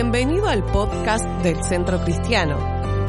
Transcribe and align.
Bienvenido 0.00 0.46
al 0.46 0.62
podcast 0.62 1.24
del 1.42 1.56
Centro 1.64 1.98
Cristiano. 2.04 2.58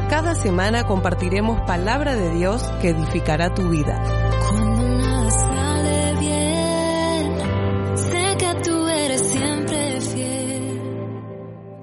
Cada 0.08 0.34
semana 0.34 0.86
compartiremos 0.86 1.60
palabra 1.66 2.16
de 2.16 2.34
Dios 2.34 2.62
que 2.80 2.88
edificará 2.88 3.52
tu 3.52 3.68
vida. 3.68 4.02
Cuando 4.48 4.88
nada 4.96 5.30
sale 5.30 6.18
bien, 6.18 7.98
sé 7.98 8.36
que 8.38 8.62
tú 8.64 8.86
eres 8.88 9.20
siempre 9.20 10.00
fiel. 10.00 10.80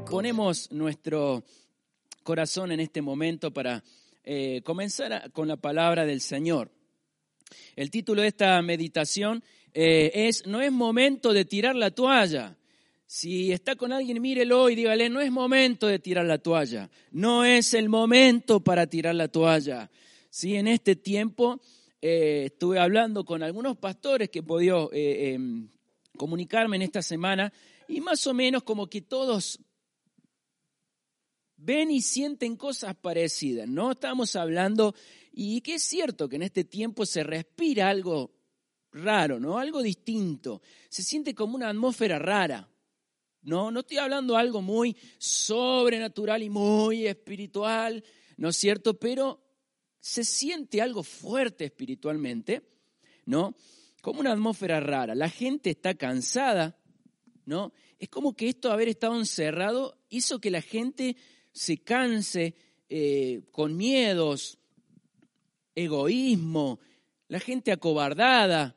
Ponemos 0.10 0.72
nuestro 0.72 1.44
corazón 2.24 2.72
en 2.72 2.80
este 2.80 3.04
momento 3.04 3.52
para 3.54 3.84
eh, 4.24 4.64
comenzar 4.64 5.14
a- 5.14 5.30
con 5.30 5.48
la 5.48 5.58
palabra 5.58 6.08
del 6.08 6.20
Señor. 6.20 6.72
El 7.76 7.92
título 7.92 8.24
de 8.24 8.30
esta 8.30 8.60
meditación 8.64 9.44
eh, 9.72 10.10
es 10.28 10.48
No 10.48 10.62
es 10.62 10.72
momento 10.72 11.32
de 11.32 11.46
tirar 11.46 11.76
la 11.76 11.92
toalla. 11.92 12.58
Si 13.08 13.52
está 13.52 13.76
con 13.76 13.92
alguien, 13.92 14.22
mírelo 14.22 14.70
y 14.70 14.76
dígale, 14.76 15.10
no 15.10 15.22
es 15.22 15.32
momento 15.32 15.88
de 15.88 16.00
tirar 16.00 16.26
la 16.26 16.40
toalla. 16.40 16.90
No 17.12 17.46
es 17.46 17.74
el 17.74 17.88
momento 17.88 18.62
para 18.62 18.88
tirar 18.88 19.16
la 19.16 19.28
toalla. 19.28 19.92
Sí, 20.30 20.56
en 20.56 20.68
este 20.68 20.96
tiempo 20.96 21.62
eh, 22.02 22.44
estuve 22.48 22.80
hablando 22.80 23.24
con 23.24 23.44
algunos 23.44 23.78
pastores 23.78 24.30
que 24.30 24.40
he 24.40 24.44
podido 24.44 24.90
eh, 24.92 25.34
em, 25.34 25.70
comunicarme 26.18 26.76
en 26.78 26.82
esta 26.82 27.02
semana 27.02 27.54
y 27.88 28.02
más 28.02 28.26
o 28.28 28.34
menos 28.34 28.64
como 28.64 28.88
que 28.88 29.02
todos 29.02 29.60
ven 31.58 31.92
y 31.92 32.02
sienten 32.02 32.56
cosas 32.58 32.96
parecidas, 32.96 33.68
¿no? 33.68 33.92
Estamos 33.92 34.36
hablando, 34.36 34.94
y 35.32 35.62
que 35.62 35.76
es 35.76 35.84
cierto 35.84 36.30
que 36.30 36.36
en 36.36 36.44
este 36.44 36.64
tiempo 36.64 37.06
se 37.06 37.24
respira 37.24 37.90
algo 37.90 38.32
raro, 38.92 39.40
¿no? 39.40 39.58
Algo 39.58 39.82
distinto. 39.82 40.62
Se 40.90 41.04
siente 41.04 41.34
como 41.34 41.56
una 41.56 41.70
atmósfera 41.70 42.20
rara. 42.20 42.70
No, 43.46 43.70
no 43.70 43.82
estoy 43.82 43.98
hablando 43.98 44.34
de 44.34 44.40
algo 44.40 44.62
muy 44.62 44.98
sobrenatural 45.20 46.42
y 46.42 46.50
muy 46.50 47.06
espiritual, 47.06 48.04
¿no 48.38 48.50
es 48.50 48.58
cierto? 48.58 48.96
Pero 48.96 49.40
se 50.00 50.24
siente 50.24 50.82
algo 50.82 51.04
fuerte 51.04 51.66
espiritualmente, 51.66 52.64
¿no? 53.26 53.56
Como 54.02 54.20
una 54.20 54.32
atmósfera 54.32 54.80
rara. 54.80 55.14
La 55.14 55.30
gente 55.30 55.70
está 55.70 55.94
cansada, 55.94 56.76
¿no? 57.46 57.72
Es 58.00 58.10
como 58.10 58.36
que 58.36 58.50
esto, 58.50 58.72
haber 58.72 58.88
estado 58.88 59.16
encerrado, 59.16 59.96
hizo 60.10 60.40
que 60.40 60.50
la 60.50 60.62
gente 60.62 61.16
se 61.52 61.78
canse 61.78 62.56
eh, 62.90 63.44
con 63.52 63.78
miedos, 63.78 64.58
egoísmo, 65.76 66.80
la 67.28 67.40
gente 67.40 67.72
acobardada, 67.72 68.76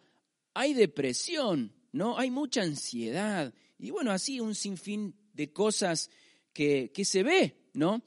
hay 0.53 0.75
depresión, 0.75 1.73
¿no? 1.91 2.19
Hay 2.19 2.31
mucha 2.31 2.63
ansiedad. 2.63 3.55
Y 3.79 3.91
bueno, 3.91 4.11
así 4.11 4.41
un 4.41 4.55
sinfín 4.55 5.15
de 5.33 5.53
cosas 5.53 6.11
que, 6.53 6.91
que 6.93 7.05
se 7.05 7.23
ve, 7.23 7.57
¿no? 7.75 8.03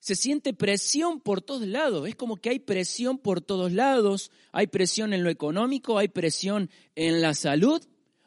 Se 0.00 0.16
siente 0.16 0.54
presión 0.54 1.20
por 1.20 1.42
todos 1.42 1.66
lados, 1.66 2.08
es 2.08 2.16
como 2.16 2.36
que 2.36 2.50
hay 2.50 2.58
presión 2.58 3.18
por 3.18 3.40
todos 3.40 3.72
lados, 3.72 4.30
hay 4.50 4.66
presión 4.66 5.12
en 5.12 5.22
lo 5.22 5.30
económico, 5.30 5.98
hay 5.98 6.08
presión 6.08 6.70
en 6.96 7.20
la 7.20 7.34
salud, 7.34 7.82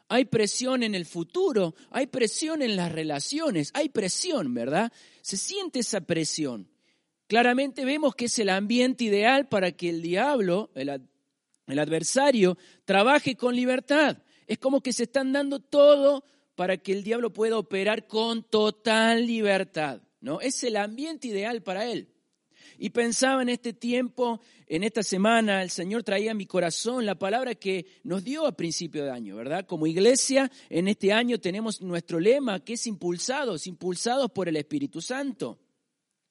hay 0.08 0.26
presión 0.26 0.82
en 0.82 0.94
el 0.94 1.04
futuro, 1.04 1.74
hay 1.90 2.06
presión 2.06 2.62
en 2.62 2.76
las 2.76 2.92
relaciones, 2.92 3.70
hay 3.74 3.88
presión, 3.88 4.54
¿verdad? 4.54 4.92
Se 5.22 5.36
siente 5.36 5.80
esa 5.80 6.00
presión. 6.02 6.68
Claramente 7.26 7.84
vemos 7.84 8.14
que 8.14 8.26
es 8.26 8.38
el 8.38 8.50
ambiente 8.50 9.04
ideal 9.04 9.48
para 9.48 9.72
que 9.72 9.88
el 9.88 10.02
diablo, 10.02 10.70
el, 10.74 11.02
el 11.66 11.78
adversario, 11.78 12.56
trabaje 12.84 13.34
con 13.34 13.56
libertad. 13.56 14.18
Es 14.46 14.58
como 14.58 14.82
que 14.82 14.92
se 14.92 15.04
están 15.04 15.32
dando 15.32 15.58
todo 15.58 16.24
para 16.54 16.76
que 16.76 16.92
el 16.92 17.02
diablo 17.02 17.32
pueda 17.32 17.58
operar 17.58 18.06
con 18.06 18.42
total 18.42 19.26
libertad. 19.26 20.02
¿no? 20.20 20.40
Es 20.40 20.64
el 20.64 20.76
ambiente 20.76 21.28
ideal 21.28 21.62
para 21.62 21.90
él. 21.90 22.08
Y 22.78 22.90
pensaba 22.90 23.42
en 23.42 23.48
este 23.48 23.72
tiempo, 23.72 24.40
en 24.66 24.82
esta 24.82 25.02
semana, 25.02 25.62
el 25.62 25.70
Señor 25.70 26.02
traía 26.02 26.32
a 26.32 26.34
mi 26.34 26.46
corazón 26.46 27.06
la 27.06 27.14
palabra 27.18 27.54
que 27.54 27.86
nos 28.02 28.24
dio 28.24 28.46
a 28.46 28.56
principio 28.56 29.04
de 29.04 29.10
año, 29.10 29.36
¿verdad? 29.36 29.66
Como 29.66 29.86
iglesia, 29.86 30.50
en 30.70 30.88
este 30.88 31.12
año 31.12 31.38
tenemos 31.38 31.80
nuestro 31.82 32.18
lema 32.18 32.64
que 32.64 32.72
es 32.72 32.86
impulsados, 32.86 33.66
impulsados 33.66 34.30
por 34.32 34.48
el 34.48 34.56
Espíritu 34.56 35.00
Santo, 35.00 35.60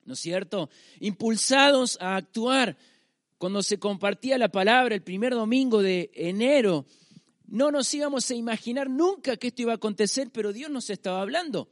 ¿no 0.05 0.13
es 0.13 0.19
cierto? 0.19 0.69
Impulsados 0.99 1.97
a 2.01 2.15
actuar. 2.15 2.77
Cuando 3.37 3.61
se 3.61 3.77
compartía 3.77 4.37
la 4.37 4.49
palabra 4.49 4.95
el 4.95 5.03
primer 5.03 5.33
domingo 5.33 5.81
de 5.81 6.11
enero, 6.13 6.85
no 7.45 7.71
nos 7.71 7.93
íbamos 7.93 8.29
a 8.29 8.35
imaginar 8.35 8.89
nunca 8.89 9.37
que 9.37 9.47
esto 9.47 9.63
iba 9.63 9.73
a 9.73 9.75
acontecer, 9.75 10.29
pero 10.31 10.53
Dios 10.53 10.71
nos 10.71 10.89
estaba 10.89 11.21
hablando. 11.21 11.69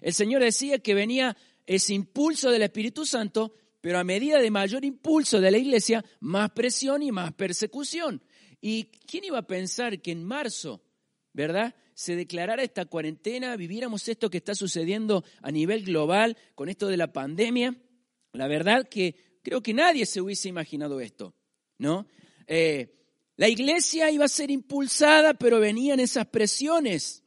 El 0.00 0.14
Señor 0.14 0.42
decía 0.42 0.78
que 0.78 0.94
venía 0.94 1.36
ese 1.66 1.94
impulso 1.94 2.50
del 2.50 2.62
Espíritu 2.62 3.04
Santo, 3.04 3.54
pero 3.80 3.98
a 3.98 4.04
medida 4.04 4.40
de 4.40 4.50
mayor 4.50 4.84
impulso 4.84 5.40
de 5.40 5.50
la 5.50 5.58
iglesia, 5.58 6.04
más 6.20 6.50
presión 6.50 7.02
y 7.02 7.12
más 7.12 7.32
persecución. 7.34 8.22
¿Y 8.60 8.84
quién 9.06 9.24
iba 9.24 9.38
a 9.38 9.46
pensar 9.46 10.00
que 10.00 10.12
en 10.12 10.24
marzo, 10.24 10.82
verdad, 11.32 11.74
se 11.94 12.16
declarara 12.16 12.62
esta 12.62 12.86
cuarentena, 12.86 13.56
viviéramos 13.56 14.08
esto 14.08 14.30
que 14.30 14.38
está 14.38 14.54
sucediendo 14.54 15.24
a 15.42 15.50
nivel 15.50 15.84
global 15.84 16.36
con 16.54 16.68
esto 16.68 16.88
de 16.88 16.96
la 16.96 17.12
pandemia? 17.12 17.76
La 18.32 18.48
verdad 18.48 18.88
que 18.88 19.40
creo 19.42 19.62
que 19.62 19.74
nadie 19.74 20.06
se 20.06 20.20
hubiese 20.20 20.48
imaginado 20.48 21.00
esto, 21.00 21.34
¿no? 21.78 22.06
Eh, 22.46 22.97
la 23.38 23.48
iglesia 23.48 24.10
iba 24.10 24.24
a 24.24 24.28
ser 24.28 24.50
impulsada, 24.50 25.32
pero 25.32 25.60
venían 25.60 26.00
esas 26.00 26.26
presiones. 26.26 27.22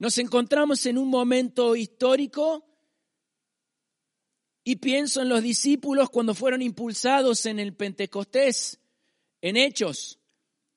Nos 0.00 0.18
encontramos 0.18 0.84
en 0.86 0.98
un 0.98 1.08
momento 1.08 1.76
histórico 1.76 2.66
y 4.64 4.76
pienso 4.76 5.22
en 5.22 5.28
los 5.28 5.44
discípulos 5.44 6.10
cuando 6.10 6.34
fueron 6.34 6.60
impulsados 6.60 7.46
en 7.46 7.60
el 7.60 7.76
Pentecostés, 7.76 8.80
en 9.40 9.56
Hechos, 9.56 10.18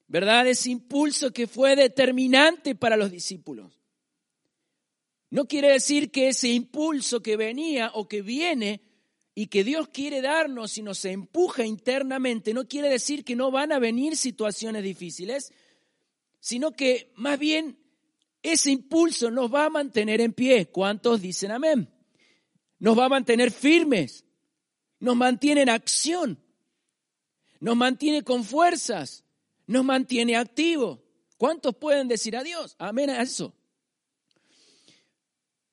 ¿verdad? 0.06 0.46
Ese 0.46 0.70
impulso 0.70 1.34
que 1.34 1.48
fue 1.48 1.76
determinante 1.76 2.76
para 2.76 2.96
los 2.96 3.10
discípulos. 3.10 3.82
No 5.32 5.48
quiere 5.48 5.72
decir 5.72 6.12
que 6.12 6.28
ese 6.28 6.50
impulso 6.50 7.24
que 7.24 7.36
venía 7.36 7.90
o 7.96 8.08
que 8.08 8.22
viene 8.22 8.85
y 9.38 9.48
que 9.48 9.66
Dios 9.66 9.90
quiere 9.90 10.22
darnos 10.22 10.78
y 10.78 10.82
nos 10.82 11.04
empuja 11.04 11.66
internamente, 11.66 12.54
no 12.54 12.68
quiere 12.70 12.88
decir 12.88 13.26
que 13.26 13.36
no 13.36 13.52
van 13.52 13.74
a 13.74 13.80
venir 13.80 14.16
situaciones 14.16 14.82
difíciles, 14.82 15.52
sino 16.40 16.72
que 16.72 17.12
más 17.16 17.38
bien 17.38 17.78
ese 18.42 18.72
impulso 18.72 19.30
nos 19.30 19.54
va 19.54 19.66
a 19.66 19.70
mantener 19.70 20.22
en 20.22 20.32
pie. 20.32 20.68
¿Cuántos 20.68 21.22
dicen 21.22 21.52
amén? 21.52 21.92
Nos 22.80 22.98
va 22.98 23.06
a 23.06 23.10
mantener 23.10 23.52
firmes, 23.52 24.24
nos 25.00 25.18
mantiene 25.18 25.64
en 25.64 25.70
acción, 25.70 26.40
nos 27.60 27.76
mantiene 27.76 28.24
con 28.24 28.46
fuerzas, 28.46 29.26
nos 29.68 29.84
mantiene 29.84 30.38
activos. 30.38 31.00
¿Cuántos 31.38 31.76
pueden 31.76 32.08
decir 32.08 32.38
adiós? 32.38 32.76
Amén 32.80 33.10
a 33.10 33.22
eso. 33.22 33.54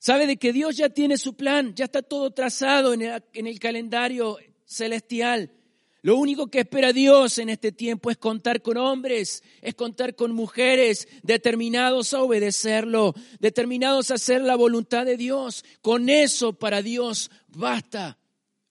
Sabe 0.03 0.27
de 0.27 0.37
que 0.37 0.53
Dios 0.53 0.77
ya 0.77 0.89
tiene 0.89 1.17
su 1.17 1.35
plan, 1.35 1.77
ya 1.77 1.85
está 1.85 2.03
todo 2.03 2.33
trazado 2.33 2.93
en 2.93 3.03
el, 3.03 3.23
en 3.35 3.47
el 3.47 3.61
calendario 3.61 4.37
celestial. 4.65 5.53
Lo 6.01 6.17
único 6.17 6.49
que 6.49 6.59
espera 6.59 6.93
Dios 6.93 7.39
en 7.39 7.49
este 7.49 7.71
tiempo 7.71 8.11
es 8.11 8.17
contar 8.17 8.63
con 8.63 8.79
hombres, 8.79 9.45
es 9.61 9.77
contar 9.77 10.17
con 10.17 10.33
mujeres 10.33 11.07
determinados 11.23 12.15
a 12.15 12.23
obedecerlo, 12.23 13.15
determinados 13.39 14.11
a 14.11 14.15
hacer 14.15 14.41
la 14.41 14.57
voluntad 14.57 15.07
de 15.07 15.17
Dios. 15.17 15.65
Con 15.83 16.09
eso 16.09 16.53
para 16.53 16.83
Dios 16.83 17.31
basta. 17.47 18.19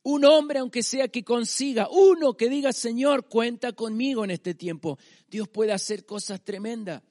Un 0.03 0.25
hombre, 0.25 0.59
aunque 0.59 0.83
sea 0.83 1.07
que 1.07 1.23
consiga, 1.23 1.87
uno 1.89 2.35
que 2.35 2.49
diga, 2.49 2.73
Señor, 2.73 3.29
cuenta 3.29 3.71
conmigo 3.71 4.25
en 4.25 4.31
este 4.31 4.53
tiempo. 4.53 4.99
Dios 5.29 5.47
puede 5.47 5.71
hacer 5.71 6.05
cosas 6.05 6.43
tremendas. 6.43 7.01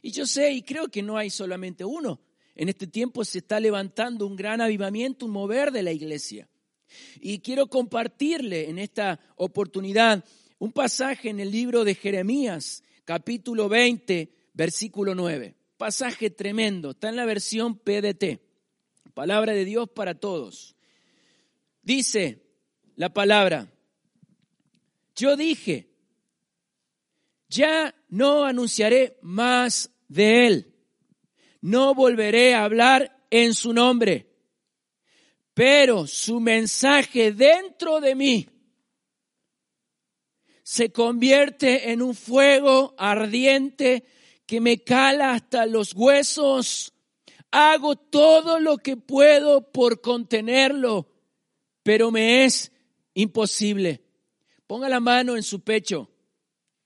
Y 0.00 0.12
yo 0.12 0.24
sé 0.24 0.50
y 0.50 0.62
creo 0.62 0.88
que 0.88 1.02
no 1.02 1.18
hay 1.18 1.28
solamente 1.28 1.84
uno. 1.84 2.22
En 2.58 2.68
este 2.68 2.88
tiempo 2.88 3.24
se 3.24 3.38
está 3.38 3.60
levantando 3.60 4.26
un 4.26 4.34
gran 4.34 4.60
avivamiento, 4.60 5.26
un 5.26 5.30
mover 5.30 5.70
de 5.70 5.84
la 5.84 5.92
iglesia. 5.92 6.48
Y 7.20 7.38
quiero 7.38 7.68
compartirle 7.68 8.68
en 8.68 8.80
esta 8.80 9.20
oportunidad 9.36 10.24
un 10.58 10.72
pasaje 10.72 11.30
en 11.30 11.38
el 11.38 11.52
libro 11.52 11.84
de 11.84 11.94
Jeremías, 11.94 12.82
capítulo 13.04 13.68
20, 13.68 14.32
versículo 14.54 15.14
9. 15.14 15.54
Pasaje 15.76 16.30
tremendo, 16.30 16.90
está 16.90 17.10
en 17.10 17.14
la 17.14 17.26
versión 17.26 17.78
PDT. 17.78 18.40
Palabra 19.14 19.52
de 19.52 19.64
Dios 19.64 19.88
para 19.90 20.16
todos. 20.16 20.74
Dice 21.80 22.42
la 22.96 23.14
palabra, 23.14 23.72
yo 25.14 25.36
dije, 25.36 25.92
ya 27.48 27.94
no 28.08 28.44
anunciaré 28.44 29.16
más 29.22 29.92
de 30.08 30.48
él, 30.48 30.67
no 31.60 31.94
volveré 31.94 32.54
a 32.54 32.64
hablar 32.64 33.24
en 33.30 33.54
su 33.54 33.72
nombre 33.72 34.28
pero 35.58 36.06
su 36.06 36.38
mensaje 36.38 37.32
dentro 37.32 38.00
de 38.00 38.14
mí 38.14 38.48
se 40.62 40.92
convierte 40.92 41.90
en 41.90 42.00
un 42.00 42.14
fuego 42.14 42.94
ardiente 42.96 44.04
que 44.46 44.60
me 44.60 44.84
cala 44.84 45.32
hasta 45.32 45.66
los 45.66 45.94
huesos, 45.94 46.92
Hago 47.50 47.96
todo 47.96 48.60
lo 48.60 48.76
que 48.78 48.96
puedo 48.96 49.72
por 49.72 50.00
contenerlo, 50.00 51.08
pero 51.82 52.10
me 52.10 52.44
es 52.44 52.70
imposible. 53.14 54.04
Ponga 54.66 54.88
la 54.88 55.00
mano 55.00 55.34
en 55.34 55.42
su 55.42 55.60
pecho 55.60 56.10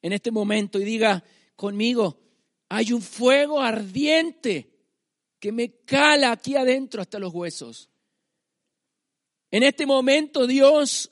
en 0.00 0.12
este 0.12 0.30
momento 0.30 0.78
y 0.78 0.84
diga 0.84 1.24
conmigo, 1.56 2.20
hay 2.74 2.94
un 2.94 3.02
fuego 3.02 3.60
ardiente 3.60 4.70
que 5.38 5.52
me 5.52 5.84
cala 5.84 6.32
aquí 6.32 6.56
adentro 6.56 7.02
hasta 7.02 7.18
los 7.18 7.30
huesos. 7.34 7.90
En 9.50 9.62
este 9.62 9.84
momento 9.84 10.46
Dios 10.46 11.10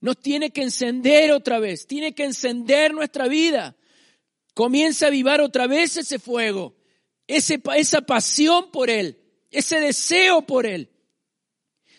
nos 0.00 0.20
tiene 0.20 0.50
que 0.50 0.62
encender 0.62 1.32
otra 1.32 1.58
vez, 1.58 1.88
tiene 1.88 2.14
que 2.14 2.22
encender 2.22 2.94
nuestra 2.94 3.26
vida. 3.26 3.76
Comienza 4.54 5.06
a 5.06 5.08
avivar 5.08 5.40
otra 5.40 5.66
vez 5.66 5.96
ese 5.96 6.20
fuego, 6.20 6.76
ese, 7.26 7.60
esa 7.74 8.02
pasión 8.02 8.70
por 8.70 8.90
Él, 8.90 9.20
ese 9.50 9.80
deseo 9.80 10.42
por 10.42 10.66
Él. 10.66 10.88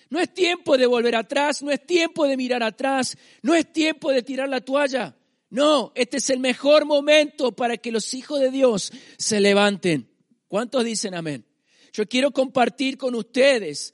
No 0.09 0.17
es 0.17 0.33
tiempo 0.33 0.77
de 0.77 0.85
volver 0.85 1.17
atrás, 1.17 1.61
no 1.61 1.71
es 1.71 1.85
tiempo 1.85 2.25
de 2.25 2.37
mirar 2.37 2.63
atrás, 2.63 3.17
no 3.41 3.53
es 3.53 3.69
tiempo 3.73 4.11
de 4.13 4.23
tirar 4.23 4.47
la 4.47 4.61
toalla. 4.61 5.17
No, 5.51 5.91
este 5.95 6.17
es 6.17 6.29
el 6.29 6.39
mejor 6.39 6.85
momento 6.85 7.51
para 7.51 7.75
que 7.75 7.91
los 7.91 8.13
hijos 8.13 8.39
de 8.39 8.51
Dios 8.51 8.91
se 9.17 9.41
levanten. 9.41 10.09
¿Cuántos 10.47 10.85
dicen 10.85 11.13
amén? 11.13 11.45
Yo 11.91 12.07
quiero 12.07 12.31
compartir 12.31 12.97
con 12.97 13.15
ustedes 13.15 13.93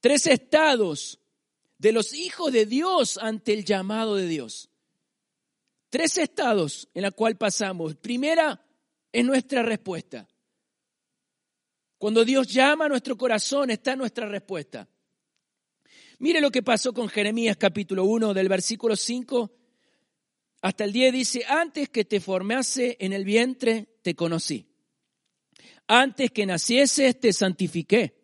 tres 0.00 0.28
estados 0.28 1.18
de 1.76 1.90
los 1.90 2.14
hijos 2.14 2.52
de 2.52 2.66
Dios 2.66 3.18
ante 3.18 3.52
el 3.52 3.64
llamado 3.64 4.14
de 4.14 4.28
Dios. 4.28 4.70
Tres 5.90 6.18
estados 6.18 6.88
en 6.94 7.02
la 7.02 7.10
cual 7.10 7.36
pasamos. 7.36 7.96
Primera 7.96 8.64
es 9.10 9.24
nuestra 9.24 9.64
respuesta. 9.64 10.28
Cuando 11.98 12.24
Dios 12.24 12.46
llama 12.46 12.84
a 12.84 12.88
nuestro 12.88 13.16
corazón 13.16 13.70
está 13.70 13.96
nuestra 13.96 14.28
respuesta. 14.28 14.88
Mire 16.20 16.40
lo 16.40 16.52
que 16.52 16.62
pasó 16.62 16.92
con 16.92 17.08
Jeremías 17.08 17.56
capítulo 17.56 18.04
1 18.04 18.34
del 18.34 18.48
versículo 18.48 18.94
5 18.94 19.61
hasta 20.62 20.84
el 20.84 20.92
10 20.92 21.12
dice, 21.12 21.44
antes 21.48 21.88
que 21.88 22.04
te 22.04 22.20
formase 22.20 22.96
en 23.00 23.12
el 23.12 23.24
vientre, 23.24 23.88
te 24.02 24.14
conocí. 24.14 24.68
Antes 25.88 26.30
que 26.30 26.46
nacieses, 26.46 27.18
te 27.18 27.32
santifiqué. 27.32 28.14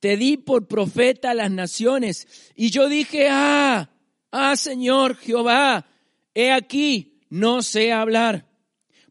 Te 0.00 0.16
di 0.16 0.36
por 0.36 0.66
profeta 0.66 1.30
a 1.30 1.34
las 1.34 1.52
naciones. 1.52 2.26
Y 2.56 2.70
yo 2.70 2.88
dije, 2.88 3.28
ah, 3.30 3.90
ah, 4.32 4.56
Señor 4.56 5.16
Jehová, 5.18 5.86
he 6.34 6.50
aquí, 6.50 7.20
no 7.30 7.62
sé 7.62 7.92
hablar, 7.92 8.50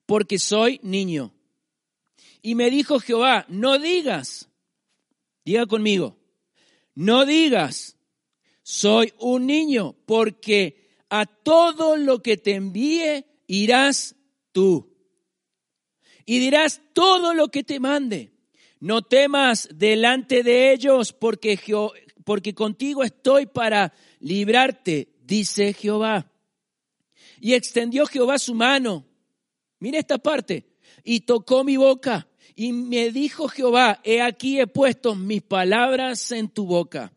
porque 0.06 0.38
soy 0.38 0.82
niño. 0.84 1.34
Y 2.42 2.56
me 2.56 2.70
dijo 2.70 3.00
Jehová, 3.00 3.46
no 3.48 3.80
digas, 3.80 4.50
diga 5.46 5.66
conmigo, 5.68 6.18
no 6.96 7.26
digas, 7.26 7.96
soy 8.62 9.14
un 9.20 9.46
niño, 9.46 9.96
porque 10.06 10.87
a 11.10 11.26
todo 11.26 11.96
lo 11.98 12.22
que 12.22 12.38
te 12.38 12.56
envíe 12.56 13.26
irás 13.48 14.16
tú. 14.52 14.94
Y 16.26 16.40
dirás 16.40 16.82
todo 16.94 17.34
lo 17.34 17.48
que 17.48 17.64
te 17.64 17.80
mande. 17.80 18.34
No 18.80 19.02
temas 19.02 19.70
delante 19.74 20.44
de 20.44 20.74
ellos 20.74 21.14
porque, 21.14 21.60
porque 22.26 22.54
contigo 22.54 23.04
estoy 23.04 23.46
para 23.46 23.94
librarte, 24.20 25.16
dice 25.22 25.74
Jehová. 25.74 26.32
Y 27.40 27.54
extendió 27.54 28.06
Jehová 28.06 28.40
su 28.40 28.54
mano. 28.54 29.06
Mira 29.80 30.00
esta 30.00 30.18
parte. 30.18 30.66
Y 31.04 31.22
tocó 31.22 31.64
mi 31.64 31.78
boca. 31.78 32.28
Y 32.56 32.74
me 32.74 33.12
dijo 33.12 33.48
Jehová, 33.48 34.02
he 34.04 34.22
aquí 34.22 34.60
he 34.60 34.68
puesto 34.68 35.16
mis 35.16 35.44
palabras 35.44 36.32
en 36.32 36.50
tu 36.50 36.66
boca. 36.66 37.14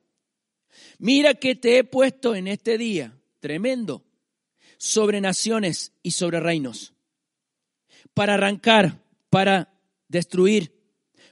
Mira 0.98 1.34
que 1.34 1.54
te 1.54 1.78
he 1.78 1.84
puesto 1.84 2.34
en 2.34 2.46
este 2.46 2.78
día 2.78 3.19
tremendo 3.40 4.04
sobre 4.78 5.20
naciones 5.20 5.92
y 6.02 6.12
sobre 6.12 6.40
reinos, 6.40 6.94
para 8.14 8.34
arrancar, 8.34 9.02
para 9.28 9.72
destruir, 10.08 10.72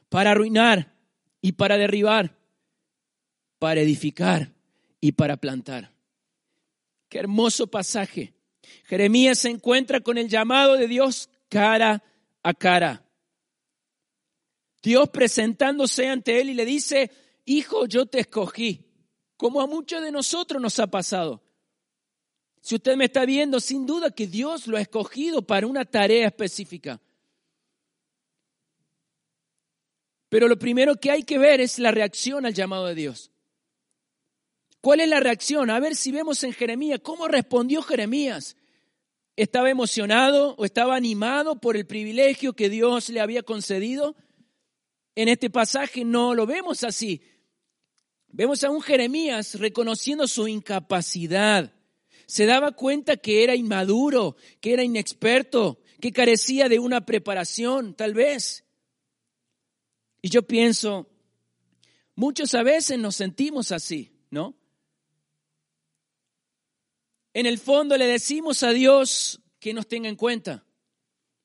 para 0.09 0.33
arruinar 0.33 0.95
y 1.41 1.53
para 1.53 1.77
derribar, 1.77 2.37
para 3.59 3.81
edificar 3.81 4.53
y 5.01 5.13
para 5.13 5.37
plantar. 5.37 5.93
Qué 7.09 7.19
hermoso 7.19 7.67
pasaje. 7.69 8.35
Jeremías 8.85 9.39
se 9.39 9.51
encuentra 9.51 10.01
con 10.01 10.19
el 10.19 10.29
llamado 10.29 10.75
de 10.75 10.89
Dios 10.89 11.31
cara 11.49 12.03
a 12.43 12.55
cara. 12.55 13.05
Dios 14.83 15.09
presentándose 15.09 16.09
ante 16.09 16.41
él 16.41 16.51
y 16.51 16.55
le 16.55 16.65
dice, 16.65 17.11
hijo, 17.45 17.87
yo 17.87 18.07
te 18.07 18.21
escogí, 18.21 18.85
como 19.37 19.61
a 19.61 19.67
muchos 19.67 20.03
de 20.03 20.13
nosotros 20.13 20.61
nos 20.61 20.79
ha 20.79 20.87
pasado. 20.87 21.43
Si 22.69 22.75
usted 22.75 22.97
me 22.97 23.07
está 23.07 23.25
viendo, 23.25 23.61
sin 23.61 23.87
duda 23.87 24.11
que 24.11 24.27
Dios 24.27 24.67
lo 24.67 24.77
ha 24.77 24.83
escogido 24.83 25.41
para 25.41 25.67
una 25.67 25.87
tarea 25.87 26.27
específica. 26.27 27.01
Pero 30.29 30.49
lo 30.49 30.59
primero 30.59 30.95
que 30.97 31.11
hay 31.11 31.23
que 31.23 31.39
ver 31.39 31.63
es 31.63 31.79
la 31.79 31.93
reacción 31.93 32.45
al 32.45 32.53
llamado 32.53 32.85
de 32.85 32.95
Dios. 32.95 33.31
¿Cuál 34.83 35.01
es 35.01 35.09
la 35.09 35.19
reacción? 35.19 35.71
A 35.71 35.81
ver 35.81 35.97
si 35.97 36.13
vemos 36.13 36.45
en 36.45 36.53
Jeremías, 36.53 37.01
¿cómo 37.03 37.27
respondió 37.27 37.81
Jeremías? 37.81 38.55
¿Estaba 39.35 39.71
emocionado 39.71 40.55
o 40.59 40.67
estaba 40.67 40.95
animado 40.95 41.59
por 41.59 41.75
el 41.75 41.87
privilegio 41.87 42.53
que 42.53 42.69
Dios 42.69 43.09
le 43.09 43.21
había 43.21 43.43
concedido? 43.43 44.15
En 45.15 45.29
este 45.29 45.49
pasaje 45.49 46.05
no 46.05 46.35
lo 46.35 46.45
vemos 46.45 46.85
así. 46.85 47.23
Vemos 48.27 48.63
a 48.63 48.69
un 48.69 48.83
Jeremías 48.83 49.59
reconociendo 49.59 50.29
su 50.29 50.47
incapacidad 50.49 51.73
se 52.29 52.45
daba 52.45 52.73
cuenta 52.73 53.17
que 53.17 53.43
era 53.43 53.57
inmaduro, 53.57 54.37
que 54.61 54.75
era 54.75 54.85
inexperto, 54.85 55.81
que 55.99 56.13
carecía 56.13 56.69
de 56.69 56.79
una 56.79 57.07
preparación, 57.07 57.95
tal 57.95 58.13
vez. 58.13 58.67
Y 60.21 60.29
yo 60.29 60.43
pienso, 60.43 61.09
muchos 62.15 62.55
a 62.55 62.63
veces 62.63 62.99
nos 62.99 63.17
sentimos 63.17 63.73
así, 63.73 64.13
¿no? 64.31 64.55
En 67.33 67.47
el 67.47 67.59
fondo 67.59 67.97
le 67.97 68.07
decimos 68.07 68.63
a 68.63 68.73
Dios 68.73 69.41
que 69.59 69.73
nos 69.73 69.89
tenga 69.89 70.11
en 70.11 70.17
cuenta. 70.17 70.67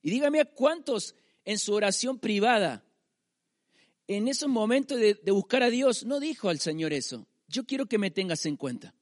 Y 0.01 0.09
dígame 0.09 0.41
a 0.41 0.45
cuántos 0.45 1.15
en 1.45 1.59
su 1.59 1.73
oración 1.73 2.19
privada, 2.19 2.83
en 4.07 4.27
esos 4.27 4.49
momentos 4.49 4.99
de, 4.99 5.13
de 5.13 5.31
buscar 5.31 5.63
a 5.63 5.69
Dios, 5.69 6.03
no 6.03 6.19
dijo 6.19 6.49
al 6.49 6.59
Señor 6.59 6.91
eso. 6.91 7.25
Yo 7.47 7.65
quiero 7.65 7.85
que 7.85 7.97
me 7.97 8.11
tengas 8.11 8.45
en 8.45 8.57
cuenta. 8.57 8.93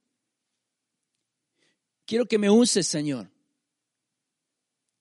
Quiero 2.12 2.26
que 2.26 2.38
me 2.38 2.50
uses, 2.50 2.86
Señor. 2.88 3.32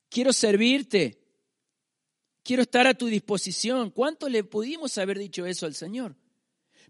Quiero 0.09 0.33
servirte. 0.33 1.21
Quiero 2.45 2.63
estar 2.63 2.87
a 2.87 2.95
tu 2.95 3.07
disposición. 3.07 3.91
¿Cuánto 3.91 4.29
le 4.29 4.45
pudimos 4.45 4.97
haber 4.97 5.19
dicho 5.19 5.45
eso 5.45 5.67
al 5.67 5.75
Señor? 5.75 6.15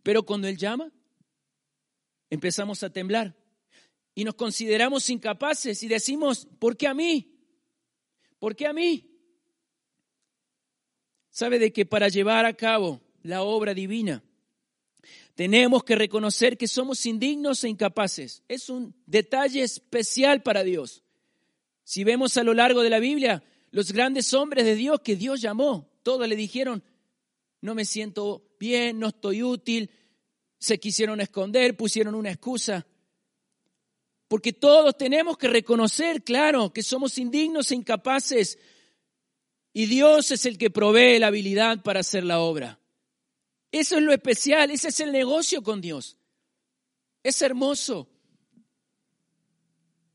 Pero 0.03 0.27
cuando 0.27 0.47
Él 0.47 0.59
llama, 0.59 0.93
empezamos 2.29 2.83
a 2.83 2.91
temblar 2.91 3.35
y 4.15 4.25
nos 4.25 4.35
consideramos 4.35 5.09
incapaces 5.09 5.83
y 5.83 5.89
decimos, 5.89 6.47
¿por 6.59 6.77
qué 6.77 6.87
a 6.87 6.93
mí? 6.93 7.35
¿Por 8.39 8.55
qué 8.55 8.67
a 8.67 8.75
mí? 8.75 9.11
¿Sabe 11.31 11.59
de 11.59 11.73
que 11.73 11.87
para 11.87 12.09
llevar 12.09 12.45
a 12.45 12.53
cabo 12.53 13.01
la 13.23 13.41
obra 13.41 13.73
divina 13.73 14.23
tenemos 15.41 15.85
que 15.85 15.97
reconocer 15.97 16.59
que 16.59 16.69
somos 16.69 17.07
indignos 17.07 17.65
e 17.65 17.71
incapaces. 17.71 18.43
Es 18.47 18.69
un 18.69 18.95
detalle 19.07 19.63
especial 19.63 20.43
para 20.43 20.63
Dios. 20.65 21.03
Si 21.83 22.05
vemos 22.05 22.37
a 22.37 22.45
lo 22.45 22.53
largo 22.53 22.83
de 22.83 22.91
la 22.91 22.99
Biblia, 22.99 23.43
los 23.71 23.91
grandes 23.91 24.35
hombres 24.35 24.67
de 24.67 24.75
Dios 24.75 25.01
que 25.01 25.17
Dios 25.17 25.41
llamó, 25.41 25.89
todos 26.03 26.29
le 26.29 26.37
dijeron, 26.37 26.85
no 27.63 27.75
me 27.75 27.87
siento 27.87 28.51
bien, 28.61 28.99
no 28.99 29.09
estoy 29.09 29.43
útil, 29.43 29.91
se 30.59 30.79
quisieron 30.79 31.23
esconder, 31.23 31.75
pusieron 31.75 32.15
una 32.15 32.33
excusa. 32.33 32.87
Porque 34.29 34.53
todos 34.53 34.95
tenemos 34.99 35.39
que 35.39 35.49
reconocer, 35.49 36.23
claro, 36.23 36.71
que 36.71 36.83
somos 36.83 37.17
indignos 37.17 37.71
e 37.71 37.77
incapaces. 37.77 38.59
Y 39.73 39.87
Dios 39.87 40.33
es 40.33 40.45
el 40.45 40.59
que 40.59 40.69
provee 40.69 41.19
la 41.19 41.29
habilidad 41.29 41.83
para 41.83 42.01
hacer 42.01 42.25
la 42.25 42.41
obra. 42.41 42.80
Eso 43.73 43.97
es 43.97 44.03
lo 44.03 44.13
especial, 44.13 44.71
ese 44.71 44.89
es 44.89 45.01
el 45.01 45.13
negocio 45.13 45.63
con 45.63 45.81
Dios. 45.81 46.17
Es 47.23 47.41
hermoso. 47.43 48.09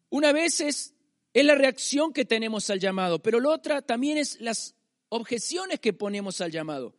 Una 0.09 0.33
vez 0.33 0.61
es, 0.61 0.93
la 1.33 1.55
reacción 1.55 2.13
que 2.13 2.25
tenemos 2.25 2.69
al 2.69 2.79
llamado, 2.79 3.21
pero 3.21 3.39
la 3.39 3.49
otra 3.49 3.81
también 3.81 4.17
es 4.17 4.39
las 4.39 4.75
objeciones 5.09 5.79
que 5.79 5.93
ponemos 5.93 6.41
al 6.41 6.51
llamado. 6.51 6.95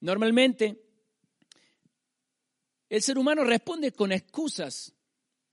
Normalmente, 0.00 0.80
el 2.88 3.02
ser 3.02 3.18
humano 3.18 3.44
responde 3.44 3.92
con 3.92 4.12
excusas 4.12 4.94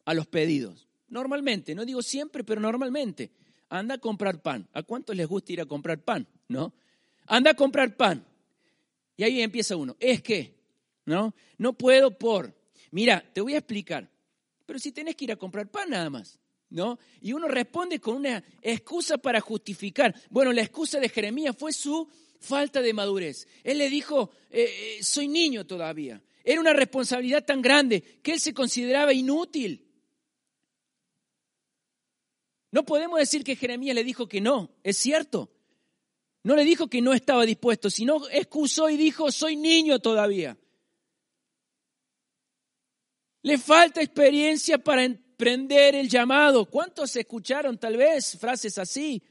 a 0.06 0.14
los 0.14 0.28
pedidos. 0.28 0.88
Normalmente, 1.08 1.74
no 1.76 1.86
digo 1.86 2.02
siempre, 2.02 2.44
pero 2.44 2.62
normalmente. 2.62 3.32
Anda 3.70 3.96
a 3.96 3.98
comprar 3.98 4.42
pan. 4.42 4.68
¿A 4.74 4.84
cuántos 4.84 5.16
les 5.16 5.28
gusta 5.28 5.54
ir 5.54 5.62
a 5.62 5.66
comprar 5.66 6.04
pan? 6.04 6.28
¿No? 6.48 6.74
Anda 7.26 7.52
a 7.52 7.56
comprar 7.56 7.98
pan. 7.98 8.24
Y 9.18 9.24
ahí 9.24 9.42
empieza 9.42 9.76
uno. 9.76 9.96
Es 10.00 10.22
que, 10.22 10.56
¿no? 11.06 11.34
No 11.58 11.74
puedo 11.74 12.18
por. 12.18 12.54
Mira, 12.92 13.24
te 13.34 13.42
voy 13.42 13.56
a 13.56 13.60
explicar. 13.60 14.10
Pero 14.66 14.80
si 14.80 14.92
tenés 14.92 15.16
que 15.16 15.26
ir 15.26 15.32
a 15.32 15.38
comprar 15.38 15.70
pan 15.70 15.90
nada 15.90 16.10
más, 16.10 16.40
¿no? 16.70 17.00
Y 17.22 17.34
uno 17.34 17.48
responde 17.48 18.00
con 18.00 18.16
una 18.16 18.44
excusa 18.62 19.18
para 19.18 19.40
justificar. 19.40 20.16
Bueno, 20.30 20.52
la 20.52 20.62
excusa 20.62 21.00
de 21.00 21.10
Jeremías 21.10 21.56
fue 21.58 21.72
su 21.72 22.10
falta 22.40 22.82
de 22.82 22.94
madurez. 22.94 23.48
Él 23.64 23.78
le 23.78 23.90
dijo, 23.90 24.32
eh, 24.50 24.98
eh, 25.00 25.04
soy 25.04 25.28
niño 25.28 25.66
todavía. 25.66 26.22
Era 26.44 26.62
una 26.62 26.74
responsabilidad 26.74 27.44
tan 27.46 27.62
grande 27.62 28.02
que 28.22 28.34
él 28.34 28.40
se 28.40 28.54
consideraba 28.54 29.14
inútil. 29.14 29.82
No 32.72 32.86
podemos 32.86 33.20
decir 33.20 33.44
que 33.44 33.56
Jeremías 33.56 33.96
le 33.96 34.04
dijo 34.04 34.28
que 34.28 34.42
no, 34.42 34.76
es 34.84 34.98
cierto. 34.98 35.55
No 36.46 36.56
le 36.56 36.64
dijo 36.64 36.88
que 36.88 37.02
no 37.02 37.12
estaba 37.12 37.44
dispuesto, 37.44 37.90
sino 37.90 38.22
excusó 38.30 38.88
y 38.88 38.98
dijo, 38.98 39.32
soy 39.32 39.56
niño 39.56 39.98
todavía. 39.98 40.56
Le 43.42 43.58
falta 43.58 44.00
experiencia 44.00 44.78
para 44.78 45.04
emprender 45.04 45.96
el 45.96 46.08
llamado. 46.08 46.70
¿Cuántos 46.70 47.16
escucharon 47.16 47.80
tal 47.80 47.98
vez 47.98 48.38
frases 48.38 48.78
así? 48.78 49.24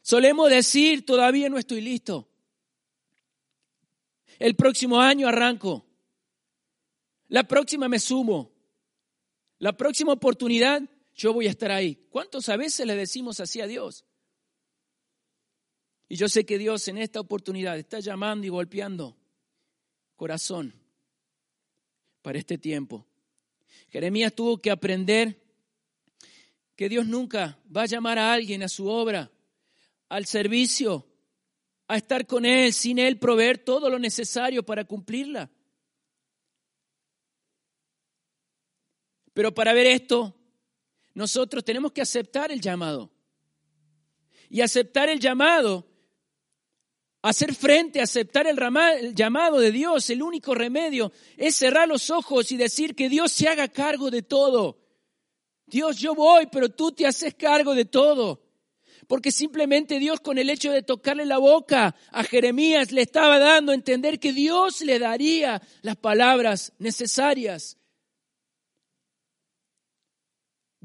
Solemos 0.00 0.48
decir, 0.48 1.04
todavía 1.04 1.50
no 1.50 1.58
estoy 1.58 1.82
listo. 1.82 2.26
El 4.38 4.56
próximo 4.56 4.98
año 4.98 5.28
arranco. 5.28 5.84
La 7.28 7.46
próxima 7.46 7.86
me 7.86 7.98
sumo. 7.98 8.50
La 9.58 9.76
próxima 9.76 10.14
oportunidad 10.14 10.80
yo 11.14 11.34
voy 11.34 11.48
a 11.48 11.50
estar 11.50 11.70
ahí. 11.70 11.96
¿Cuántos 12.08 12.48
a 12.48 12.56
veces 12.56 12.86
le 12.86 12.94
decimos 12.96 13.40
así 13.40 13.60
a 13.60 13.66
Dios? 13.66 14.06
Y 16.08 16.16
yo 16.16 16.28
sé 16.28 16.46
que 16.46 16.58
Dios 16.58 16.86
en 16.88 16.98
esta 16.98 17.20
oportunidad 17.20 17.78
está 17.78 18.00
llamando 18.00 18.46
y 18.46 18.50
golpeando 18.50 19.16
corazón 20.14 20.74
para 22.22 22.38
este 22.38 22.58
tiempo. 22.58 23.06
Jeremías 23.88 24.34
tuvo 24.34 24.58
que 24.58 24.70
aprender 24.70 25.40
que 26.74 26.88
Dios 26.88 27.06
nunca 27.06 27.58
va 27.74 27.82
a 27.82 27.86
llamar 27.86 28.18
a 28.18 28.32
alguien 28.32 28.62
a 28.62 28.68
su 28.68 28.86
obra, 28.88 29.30
al 30.08 30.26
servicio, 30.26 31.06
a 31.88 31.96
estar 31.96 32.26
con 32.26 32.44
Él, 32.44 32.72
sin 32.72 32.98
Él 32.98 33.18
proveer 33.18 33.58
todo 33.58 33.88
lo 33.88 33.98
necesario 33.98 34.64
para 34.64 34.84
cumplirla. 34.84 35.50
Pero 39.32 39.54
para 39.54 39.72
ver 39.72 39.86
esto, 39.86 40.34
nosotros 41.14 41.64
tenemos 41.64 41.92
que 41.92 42.02
aceptar 42.02 42.50
el 42.50 42.60
llamado. 42.60 43.10
Y 44.48 44.60
aceptar 44.60 45.08
el 45.08 45.18
llamado, 45.18 45.86
hacer 47.28 47.54
frente, 47.54 48.00
aceptar 48.00 48.46
el, 48.46 48.58
el, 49.00 49.14
llamado 49.14 49.58
de 49.58 49.72
Dios, 49.72 50.10
el 50.10 50.22
único 50.22 50.54
remedio 50.54 51.12
es 51.36 51.56
cerrar 51.56 51.88
los 51.88 52.10
ojos 52.10 52.52
y 52.52 52.56
decir 52.56 52.94
que 52.94 53.08
Dios 53.08 53.32
se 53.32 53.48
haga 53.48 53.68
cargo 53.68 54.10
de 54.10 54.22
todo. 54.22 54.78
Dios, 55.66 55.98
yo 55.98 56.14
voy, 56.14 56.46
pero 56.50 56.68
tú 56.68 56.92
te 56.92 57.06
haces 57.06 57.34
cargo 57.34 57.74
de 57.74 57.84
todo. 57.84 58.42
Porque 59.08 59.30
simplemente 59.30 59.98
Dios 59.98 60.20
con 60.20 60.38
el 60.38 60.50
hecho 60.50 60.72
de 60.72 60.82
tocarle 60.82 61.26
la 61.26 61.38
boca 61.38 61.94
a 62.10 62.24
Jeremías 62.24 62.92
le 62.92 63.02
estaba 63.02 63.38
dando 63.38 63.72
a 63.72 63.74
entender 63.76 64.18
que 64.18 64.32
Dios 64.32 64.80
le 64.80 64.98
daría 64.98 65.62
las 65.82 65.96
palabras 65.96 66.72
necesarias 66.78 67.76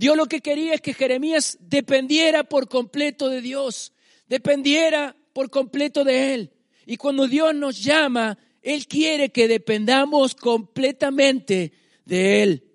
Dios 0.01 0.17
lo 0.17 0.25
que 0.25 0.41
quería 0.41 0.73
es 0.73 0.81
que 0.81 0.95
Jeremías 0.95 1.59
dependiera 1.61 2.43
por 2.43 2.67
completo 2.67 3.29
de 3.29 3.39
Dios, 3.39 3.93
dependiera 4.25 5.15
por 5.33 5.49
completo 5.49 6.03
de 6.03 6.33
Él. 6.33 6.53
Y 6.85 6.97
cuando 6.97 7.27
Dios 7.27 7.53
nos 7.55 7.81
llama, 7.83 8.37
Él 8.61 8.87
quiere 8.87 9.31
que 9.31 9.47
dependamos 9.47 10.35
completamente 10.35 11.73
de 12.05 12.43
Él. 12.43 12.71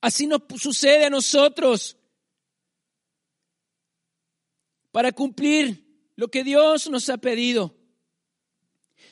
Así 0.00 0.26
nos 0.26 0.42
sucede 0.58 1.06
a 1.06 1.10
nosotros. 1.10 1.96
Para 4.92 5.12
cumplir 5.12 5.84
lo 6.16 6.28
que 6.28 6.44
Dios 6.44 6.88
nos 6.88 7.08
ha 7.08 7.18
pedido, 7.18 7.76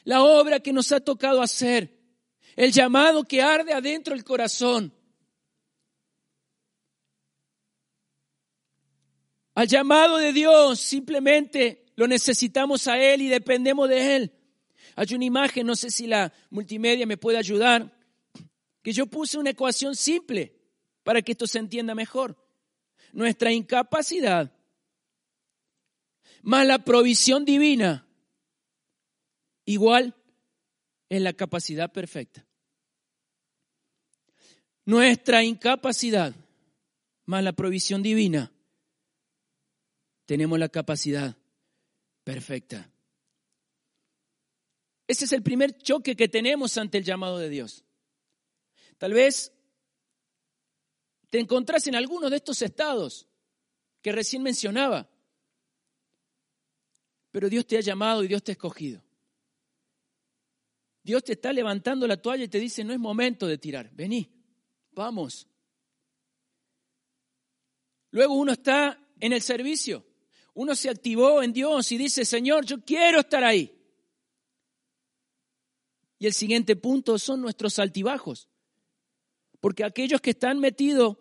la 0.04 0.22
obra 0.22 0.60
que 0.60 0.72
nos 0.72 0.92
ha 0.92 1.00
tocado 1.00 1.42
hacer, 1.42 2.00
el 2.56 2.72
llamado 2.72 3.24
que 3.24 3.42
arde 3.42 3.72
adentro 3.72 4.14
del 4.14 4.24
corazón. 4.24 4.94
Al 9.54 9.68
llamado 9.68 10.16
de 10.18 10.32
Dios 10.32 10.80
simplemente 10.80 11.83
lo 11.96 12.06
necesitamos 12.06 12.86
a 12.86 12.98
Él 12.98 13.22
y 13.22 13.28
dependemos 13.28 13.88
de 13.88 14.16
Él. 14.16 14.32
Hay 14.96 15.14
una 15.14 15.24
imagen, 15.24 15.66
no 15.66 15.76
sé 15.76 15.90
si 15.90 16.06
la 16.06 16.32
multimedia 16.50 17.06
me 17.06 17.16
puede 17.16 17.38
ayudar, 17.38 17.92
que 18.82 18.92
yo 18.92 19.06
puse 19.06 19.38
una 19.38 19.50
ecuación 19.50 19.96
simple 19.96 20.54
para 21.02 21.22
que 21.22 21.32
esto 21.32 21.46
se 21.46 21.58
entienda 21.58 21.94
mejor. 21.94 22.36
Nuestra 23.12 23.52
incapacidad 23.52 24.52
más 26.42 26.66
la 26.66 26.84
provisión 26.84 27.44
divina 27.44 28.06
igual 29.64 30.14
es 31.08 31.22
la 31.22 31.32
capacidad 31.32 31.90
perfecta. 31.90 32.46
Nuestra 34.84 35.42
incapacidad 35.42 36.34
más 37.24 37.42
la 37.42 37.52
provisión 37.52 38.02
divina 38.02 38.52
tenemos 40.26 40.58
la 40.58 40.68
capacidad 40.68 41.36
perfecta. 42.24 42.90
Ese 45.06 45.26
es 45.26 45.32
el 45.32 45.42
primer 45.42 45.76
choque 45.76 46.16
que 46.16 46.28
tenemos 46.28 46.76
ante 46.78 46.98
el 46.98 47.04
llamado 47.04 47.38
de 47.38 47.50
Dios. 47.50 47.84
Tal 48.96 49.12
vez 49.12 49.52
te 51.28 51.38
encontrás 51.38 51.86
en 51.86 51.94
alguno 51.94 52.30
de 52.30 52.36
estos 52.36 52.62
estados 52.62 53.28
que 54.00 54.12
recién 54.12 54.42
mencionaba, 54.42 55.10
pero 57.30 57.48
Dios 57.48 57.66
te 57.66 57.76
ha 57.76 57.80
llamado 57.80 58.24
y 58.24 58.28
Dios 58.28 58.42
te 58.42 58.52
ha 58.52 58.54
escogido. 58.54 59.02
Dios 61.02 61.22
te 61.22 61.32
está 61.32 61.52
levantando 61.52 62.06
la 62.06 62.16
toalla 62.16 62.44
y 62.44 62.48
te 62.48 62.58
dice, 62.58 62.82
no 62.82 62.94
es 62.94 62.98
momento 62.98 63.46
de 63.46 63.58
tirar, 63.58 63.90
vení, 63.92 64.32
vamos. 64.92 65.46
Luego 68.10 68.34
uno 68.34 68.52
está 68.52 68.98
en 69.20 69.32
el 69.34 69.42
servicio 69.42 70.06
uno 70.54 70.76
se 70.76 70.88
activó 70.88 71.42
en 71.42 71.52
Dios 71.52 71.90
y 71.90 71.98
dice, 71.98 72.24
Señor, 72.24 72.64
yo 72.64 72.80
quiero 72.84 73.20
estar 73.20 73.42
ahí. 73.42 73.72
Y 76.18 76.26
el 76.26 76.32
siguiente 76.32 76.76
punto 76.76 77.18
son 77.18 77.40
nuestros 77.40 77.78
altibajos. 77.80 78.48
Porque 79.60 79.84
aquellos 79.84 80.20
que 80.20 80.30
están 80.30 80.60
metidos, 80.60 81.18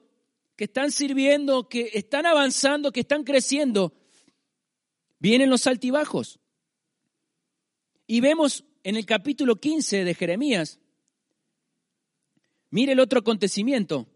que 0.56 0.66
están 0.66 0.92
sirviendo, 0.92 1.68
que 1.68 1.90
están 1.94 2.28
avanzando, 2.28 2.92
que 2.92 3.00
están 3.00 3.24
creciendo, 3.24 3.94
vienen 5.18 5.50
los 5.50 5.66
altibajos. 5.66 6.40
Y 8.06 8.22
vemos 8.22 8.66
en 8.84 8.98
el 8.98 9.06
capítulo 9.06 9.56
15 9.56 10.04
de 10.04 10.14
Jeremías, 10.14 10.80
mire 12.70 12.94
el 12.94 13.00
otro 13.00 13.20
acontecimiento. 13.20 14.08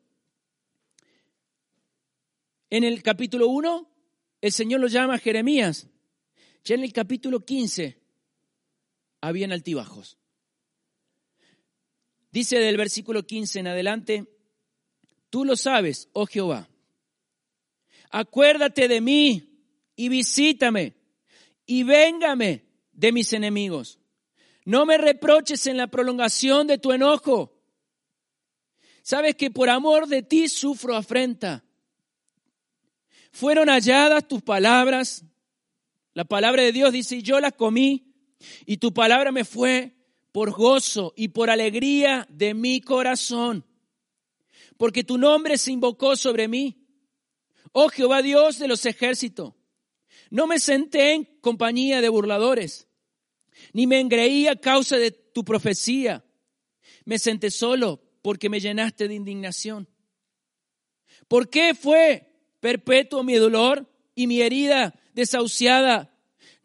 En 2.69 2.83
el 2.83 3.01
capítulo 3.01 3.47
1 3.47 3.97
el 4.41 4.51
Señor 4.51 4.82
lo 4.82 4.88
llama 4.88 5.17
Jeremías. 5.17 5.88
Ya 6.63 6.75
en 6.75 6.84
el 6.84 6.94
capítulo 6.94 7.46
15 7.46 7.98
habían 9.22 9.51
altibajos. 9.51 10.17
Dice 12.32 12.60
del 12.60 12.77
versículo 12.77 13.25
15 13.25 13.60
en 13.60 13.67
adelante, 13.67 14.27
tú 15.29 15.46
lo 15.46 15.56
sabes, 15.56 16.10
oh 16.13 16.25
Jehová. 16.25 16.70
Acuérdate 18.10 18.88
de 18.88 19.01
mí 19.01 19.63
y 19.96 20.10
visítame 20.10 20.96
y 21.65 21.84
véngame 21.84 22.65
de 22.91 23.12
mis 23.12 23.34
enemigos. 23.34 24.00
No 24.65 24.86
me 24.86 24.98
reproches 24.98 25.65
en 25.67 25.77
la 25.77 25.88
prolongación 25.88 26.67
de 26.67 26.77
tu 26.77 26.91
enojo. 26.91 27.58
Sabes 29.01 29.36
que 29.36 29.50
por 29.50 29.70
amor 29.70 30.08
de 30.08 30.22
ti 30.22 30.50
sufro 30.50 30.96
afrenta 30.96 31.63
fueron 33.38 33.70
halladas 33.70 34.27
tus 34.27 34.41
palabras. 34.41 35.24
La 36.15 36.25
palabra 36.25 36.63
de 36.63 36.72
Dios 36.72 36.91
dice, 36.91 37.22
yo 37.22 37.39
las 37.39 37.53
comí, 37.53 38.15
y 38.65 38.77
tu 38.77 38.96
palabra 38.96 39.32
me 39.32 39.46
fue 39.46 39.96
por 40.32 40.50
gozo 40.51 41.13
y 41.15 41.27
por 41.27 41.51
alegría 41.51 42.25
de 42.32 42.56
mi 42.56 42.82
corazón, 42.82 43.63
porque 44.77 45.03
tu 45.03 45.20
nombre 45.20 45.60
se 45.60 45.72
invocó 45.72 46.15
sobre 46.15 46.48
mí. 46.48 46.88
Oh 47.74 47.89
Jehová 47.89 48.24
Dios 48.24 48.58
de 48.58 48.67
los 48.67 48.88
ejércitos, 48.88 49.53
no 50.32 50.48
me 50.48 50.58
senté 50.58 51.13
en 51.13 51.25
compañía 51.39 52.01
de 52.01 52.10
burladores, 52.10 52.88
ni 53.72 53.86
me 53.86 54.00
engreí 54.00 54.48
a 54.48 54.56
causa 54.56 54.98
de 54.98 55.12
tu 55.12 55.46
profecía. 55.46 56.25
Me 57.06 57.20
senté 57.20 57.51
solo 57.51 58.01
porque 58.24 58.50
me 58.50 58.60
llenaste 58.60 59.08
de 59.08 59.13
indignación. 59.13 59.88
¿Por 61.27 61.51
qué 61.51 61.75
fue 61.75 62.37
perpetuo 62.67 63.24
mi 63.24 63.36
dolor 63.36 63.88
y 64.13 64.27
mi 64.27 64.41
herida 64.41 64.93
desahuciada 65.13 66.13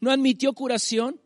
no 0.01 0.11
admitió 0.11 0.53
curación? 0.53 1.21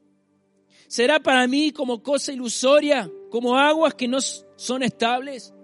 ¿Será 0.86 1.18
para 1.18 1.46
mí 1.48 1.70
como 1.70 2.02
cosa 2.02 2.30
ilusoria, 2.30 3.10
como 3.30 3.56
aguas 3.56 3.94
que 3.94 4.06
no 4.06 4.18
son 4.20 4.82
estables? 4.82 5.54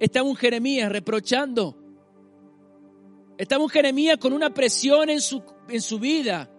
Estaba 0.00 0.28
un 0.28 0.34
Jeremías 0.34 0.90
reprochando. 0.90 1.76
Estaba 3.38 3.62
un 3.62 3.70
Jeremías 3.70 4.18
con 4.18 4.32
una 4.32 4.52
presión 4.52 5.08
en 5.08 5.20
su, 5.20 5.40
en 5.68 5.80
su 5.82 6.00
vida. 6.00 6.50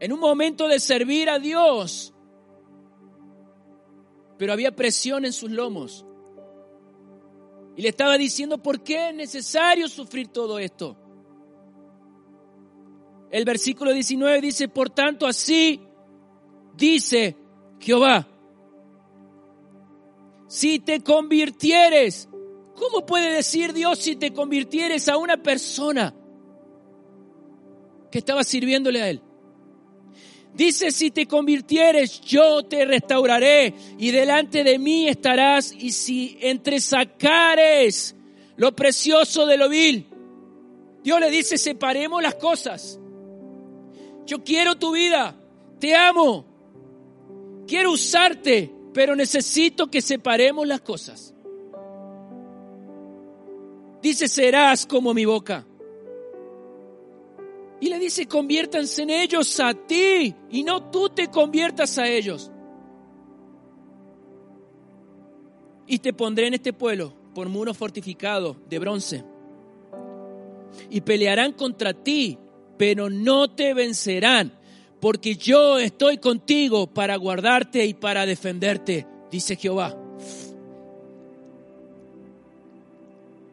En 0.00 0.14
un 0.14 0.20
momento 0.20 0.66
de 0.66 0.80
servir 0.80 1.28
a 1.28 1.38
Dios. 1.38 2.14
Pero 4.38 4.54
había 4.54 4.74
presión 4.74 5.26
en 5.26 5.34
sus 5.34 5.50
lomos. 5.50 6.06
Y 7.78 7.82
le 7.82 7.90
estaba 7.90 8.18
diciendo, 8.18 8.58
¿por 8.60 8.82
qué 8.82 9.10
es 9.10 9.14
necesario 9.14 9.86
sufrir 9.86 10.26
todo 10.26 10.58
esto? 10.58 10.96
El 13.30 13.44
versículo 13.44 13.92
19 13.92 14.40
dice, 14.40 14.66
por 14.66 14.90
tanto 14.90 15.28
así 15.28 15.80
dice 16.74 17.36
Jehová, 17.78 18.26
si 20.48 20.80
te 20.80 21.04
convirtieres, 21.04 22.28
¿cómo 22.74 23.06
puede 23.06 23.32
decir 23.32 23.72
Dios 23.72 24.00
si 24.00 24.16
te 24.16 24.32
convirtieres 24.32 25.08
a 25.08 25.16
una 25.16 25.40
persona 25.40 26.12
que 28.10 28.18
estaba 28.18 28.42
sirviéndole 28.42 29.02
a 29.02 29.10
Él? 29.10 29.22
Dice, 30.58 30.90
si 30.90 31.12
te 31.12 31.26
convirtieres, 31.26 32.20
yo 32.20 32.64
te 32.64 32.84
restauraré 32.84 33.72
y 33.96 34.10
delante 34.10 34.64
de 34.64 34.76
mí 34.76 35.06
estarás 35.06 35.72
y 35.72 35.92
si 35.92 36.36
entresacares 36.40 38.16
lo 38.56 38.74
precioso 38.74 39.46
de 39.46 39.56
lo 39.56 39.68
vil. 39.68 40.08
Dios 41.04 41.20
le 41.20 41.30
dice, 41.30 41.58
separemos 41.58 42.20
las 42.20 42.34
cosas. 42.34 42.98
Yo 44.26 44.42
quiero 44.42 44.74
tu 44.74 44.90
vida, 44.90 45.36
te 45.78 45.94
amo, 45.94 46.44
quiero 47.68 47.92
usarte, 47.92 48.74
pero 48.92 49.14
necesito 49.14 49.88
que 49.88 50.02
separemos 50.02 50.66
las 50.66 50.80
cosas. 50.80 51.34
Dice, 54.02 54.26
serás 54.26 54.86
como 54.86 55.14
mi 55.14 55.24
boca. 55.24 55.67
Y 57.80 57.88
le 57.88 57.98
dice, 57.98 58.26
conviértanse 58.26 59.02
en 59.02 59.10
ellos 59.10 59.60
a 59.60 59.72
ti 59.72 60.34
y 60.50 60.62
no 60.64 60.90
tú 60.90 61.08
te 61.10 61.28
conviertas 61.28 61.98
a 61.98 62.08
ellos. 62.08 62.50
Y 65.86 65.98
te 66.00 66.12
pondré 66.12 66.48
en 66.48 66.54
este 66.54 66.72
pueblo 66.72 67.14
por 67.34 67.48
muro 67.48 67.72
fortificado 67.72 68.56
de 68.68 68.78
bronce. 68.78 69.24
Y 70.90 71.00
pelearán 71.00 71.52
contra 71.52 71.94
ti 71.94 72.38
pero 72.78 73.10
no 73.10 73.50
te 73.50 73.74
vencerán, 73.74 74.52
porque 75.00 75.34
yo 75.34 75.78
estoy 75.78 76.18
contigo 76.18 76.86
para 76.86 77.16
guardarte 77.16 77.84
y 77.84 77.92
para 77.92 78.24
defenderte, 78.24 79.06
dice 79.30 79.56
Jehová. 79.56 79.96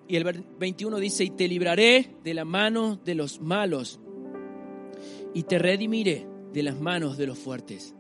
Y 0.07 0.15
el 0.15 0.23
21 0.59 0.99
dice, 0.99 1.23
y 1.23 1.31
te 1.31 1.47
libraré 1.47 2.11
de 2.23 2.33
la 2.35 2.45
mano 2.45 2.99
de 3.03 3.15
los 3.15 3.41
malos, 3.41 3.99
y 5.35 5.43
te 5.43 5.59
redimiré 5.59 6.25
de 6.53 6.63
las 6.63 6.79
manos 6.79 7.17
de 7.17 7.27
los 7.27 7.37
fuertes. 7.37 7.93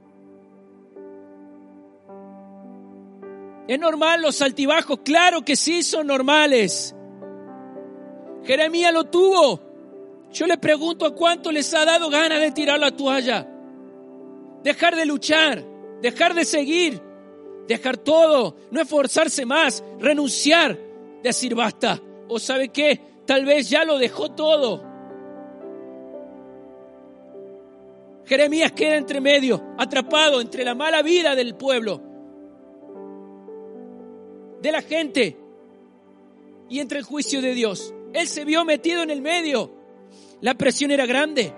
¿Es 3.67 3.77
normal 3.77 4.21
los 4.21 4.41
altibajos? 4.41 5.01
Claro 5.03 5.43
que 5.43 5.57
sí 5.57 5.83
son 5.83 6.07
normales. 6.07 6.95
Jeremías 8.45 8.93
lo 8.93 9.03
tuvo. 9.03 9.59
Yo 10.31 10.47
le 10.47 10.57
pregunto 10.57 11.05
a 11.05 11.13
cuánto 11.13 11.51
les 11.51 11.73
ha 11.73 11.83
dado 11.83 12.09
ganas 12.09 12.39
de 12.39 12.51
tirar 12.51 12.79
la 12.79 12.95
toalla, 12.95 13.45
dejar 14.63 14.95
de 14.95 15.05
luchar, 15.05 15.61
dejar 16.01 16.33
de 16.35 16.45
seguir, 16.45 17.01
dejar 17.67 17.97
todo, 17.97 18.55
no 18.71 18.81
esforzarse 18.81 19.45
más, 19.45 19.83
renunciar, 19.99 20.79
decir 21.21 21.53
basta. 21.53 22.01
O 22.29 22.39
sabe 22.39 22.69
qué, 22.69 23.01
tal 23.25 23.43
vez 23.43 23.69
ya 23.69 23.83
lo 23.83 23.97
dejó 23.97 24.31
todo. 24.31 24.94
Jeremías 28.25 28.71
queda 28.71 28.97
entre 28.97 29.21
medio, 29.21 29.63
atrapado 29.77 30.41
entre 30.41 30.63
la 30.63 30.73
mala 30.73 31.01
vida 31.01 31.35
del 31.35 31.55
pueblo, 31.55 32.01
de 34.61 34.71
la 34.71 34.81
gente 34.81 35.37
y 36.69 36.79
entre 36.79 36.99
el 36.99 37.05
juicio 37.05 37.41
de 37.41 37.53
Dios. 37.53 37.93
Él 38.13 38.27
se 38.27 38.45
vio 38.45 38.65
metido 38.65 39.03
en 39.03 39.11
el 39.11 39.21
medio. 39.21 39.71
La 40.41 40.55
presión 40.55 40.91
era 40.91 41.05
grande. 41.05 41.53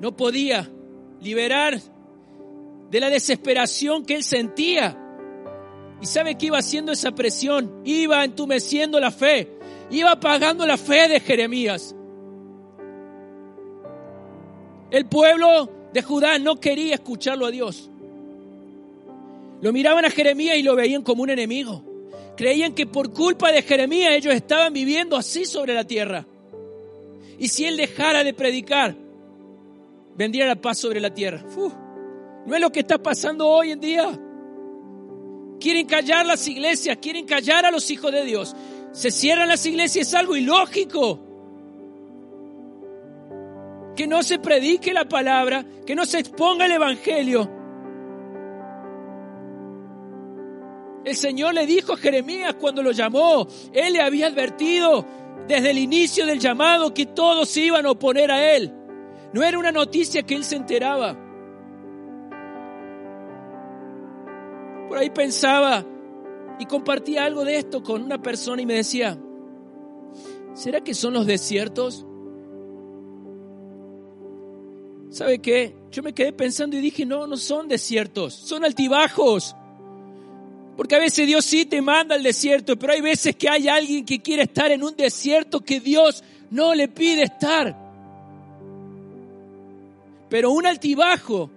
No 0.00 0.16
podía 0.16 0.70
liberar 1.20 1.80
de 2.90 3.00
la 3.00 3.10
desesperación 3.10 4.04
que 4.04 4.14
él 4.14 4.22
sentía. 4.22 4.96
¿Y 6.00 6.06
sabe 6.06 6.36
qué 6.36 6.46
iba 6.46 6.58
haciendo 6.58 6.92
esa 6.92 7.12
presión? 7.12 7.82
Iba 7.84 8.24
entumeciendo 8.24 9.00
la 9.00 9.10
fe. 9.10 9.58
Iba 9.90 10.12
apagando 10.12 10.66
la 10.66 10.76
fe 10.76 11.08
de 11.08 11.18
Jeremías. 11.18 11.96
El 14.90 15.06
pueblo 15.06 15.70
de 15.92 16.02
Judá 16.02 16.38
no 16.38 16.56
quería 16.56 16.94
escucharlo 16.94 17.46
a 17.46 17.50
Dios. 17.50 17.90
Lo 19.60 19.72
miraban 19.72 20.04
a 20.04 20.10
Jeremías 20.10 20.56
y 20.56 20.62
lo 20.62 20.76
veían 20.76 21.02
como 21.02 21.22
un 21.22 21.30
enemigo. 21.30 21.82
Creían 22.36 22.74
que 22.74 22.86
por 22.86 23.12
culpa 23.12 23.50
de 23.50 23.62
Jeremías 23.62 24.12
ellos 24.14 24.34
estaban 24.34 24.72
viviendo 24.72 25.16
así 25.16 25.44
sobre 25.44 25.74
la 25.74 25.84
tierra. 25.84 26.24
Y 27.38 27.48
si 27.48 27.64
él 27.64 27.76
dejara 27.76 28.24
de 28.24 28.32
predicar, 28.32 28.94
vendría 30.16 30.46
la 30.46 30.56
paz 30.56 30.78
sobre 30.78 31.00
la 31.00 31.12
tierra. 31.12 31.44
no 32.46 32.54
es 32.54 32.60
lo 32.60 32.70
que 32.70 32.80
está 32.80 32.98
pasando 32.98 33.46
hoy 33.46 33.72
en 33.72 33.80
día. 33.80 34.18
Quieren 35.60 35.86
callar 35.86 36.24
las 36.24 36.46
iglesias, 36.46 36.98
quieren 37.02 37.26
callar 37.26 37.66
a 37.66 37.70
los 37.70 37.90
hijos 37.90 38.12
de 38.12 38.24
Dios. 38.24 38.54
Se 38.92 39.10
cierran 39.10 39.48
las 39.48 39.66
iglesias, 39.66 40.08
es 40.08 40.14
algo 40.14 40.36
ilógico. 40.36 41.27
Que 43.98 44.06
no 44.06 44.22
se 44.22 44.38
predique 44.38 44.92
la 44.92 45.08
palabra, 45.08 45.64
que 45.84 45.96
no 45.96 46.06
se 46.06 46.20
exponga 46.20 46.66
el 46.66 46.70
evangelio. 46.70 47.50
El 51.04 51.16
Señor 51.16 51.54
le 51.54 51.66
dijo 51.66 51.94
a 51.94 51.96
Jeremías 51.96 52.54
cuando 52.60 52.80
lo 52.80 52.92
llamó, 52.92 53.48
Él 53.72 53.94
le 53.94 54.00
había 54.00 54.28
advertido 54.28 55.04
desde 55.48 55.70
el 55.70 55.78
inicio 55.78 56.26
del 56.26 56.38
llamado 56.38 56.94
que 56.94 57.06
todos 57.06 57.48
se 57.48 57.62
iban 57.62 57.86
a 57.86 57.90
oponer 57.90 58.30
a 58.30 58.54
Él. 58.54 58.72
No 59.32 59.42
era 59.42 59.58
una 59.58 59.72
noticia 59.72 60.22
que 60.22 60.36
Él 60.36 60.44
se 60.44 60.54
enteraba. 60.54 61.18
Por 64.88 64.96
ahí 64.96 65.10
pensaba 65.10 65.84
y 66.60 66.66
compartía 66.66 67.24
algo 67.24 67.44
de 67.44 67.56
esto 67.56 67.82
con 67.82 68.04
una 68.04 68.22
persona 68.22 68.62
y 68.62 68.66
me 68.66 68.74
decía, 68.74 69.18
¿será 70.54 70.82
que 70.82 70.94
son 70.94 71.14
los 71.14 71.26
desiertos? 71.26 72.06
¿Sabe 75.10 75.38
qué? 75.38 75.74
Yo 75.90 76.02
me 76.02 76.12
quedé 76.12 76.32
pensando 76.32 76.76
y 76.76 76.80
dije, 76.80 77.06
no, 77.06 77.26
no 77.26 77.36
son 77.36 77.68
desiertos, 77.68 78.34
son 78.34 78.64
altibajos. 78.64 79.56
Porque 80.76 80.94
a 80.94 80.98
veces 81.00 81.26
Dios 81.26 81.44
sí 81.44 81.64
te 81.64 81.80
manda 81.82 82.14
al 82.14 82.22
desierto, 82.22 82.78
pero 82.78 82.92
hay 82.92 83.00
veces 83.00 83.34
que 83.34 83.48
hay 83.48 83.68
alguien 83.68 84.04
que 84.04 84.20
quiere 84.20 84.44
estar 84.44 84.70
en 84.70 84.84
un 84.84 84.94
desierto 84.94 85.60
que 85.60 85.80
Dios 85.80 86.22
no 86.50 86.74
le 86.74 86.88
pide 86.88 87.24
estar. 87.24 87.76
Pero 90.28 90.50
un 90.52 90.66
altibajo 90.66 91.50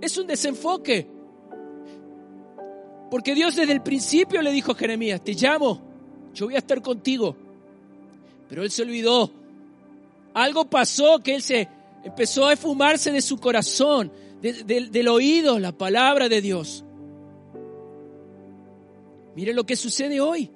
es 0.00 0.16
un 0.16 0.26
desenfoque. 0.26 1.06
Porque 3.10 3.34
Dios 3.34 3.56
desde 3.56 3.72
el 3.72 3.82
principio 3.82 4.40
le 4.40 4.52
dijo 4.52 4.72
a 4.72 4.76
Jeremías, 4.76 5.20
te 5.22 5.34
llamo, 5.34 5.80
yo 6.32 6.46
voy 6.46 6.54
a 6.54 6.58
estar 6.58 6.80
contigo. 6.80 7.36
Pero 8.48 8.62
él 8.62 8.70
se 8.70 8.82
olvidó. 8.82 9.30
Algo 10.32 10.64
pasó 10.64 11.18
que 11.18 11.34
él 11.34 11.42
se 11.42 11.68
empezó 12.04 12.46
a 12.46 12.52
esfumarse 12.52 13.12
de 13.12 13.22
su 13.22 13.38
corazón, 13.38 14.12
del 14.40 15.08
oído, 15.08 15.58
la 15.58 15.72
palabra 15.72 16.28
de 16.28 16.40
Dios. 16.40 16.84
Mire 19.34 19.54
lo 19.54 19.64
que 19.64 19.76
sucede 19.76 20.20
hoy, 20.20 20.50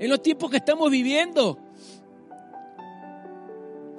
en 0.00 0.10
los 0.10 0.22
tiempos 0.22 0.50
que 0.50 0.56
estamos 0.58 0.90
viviendo. 0.90 1.58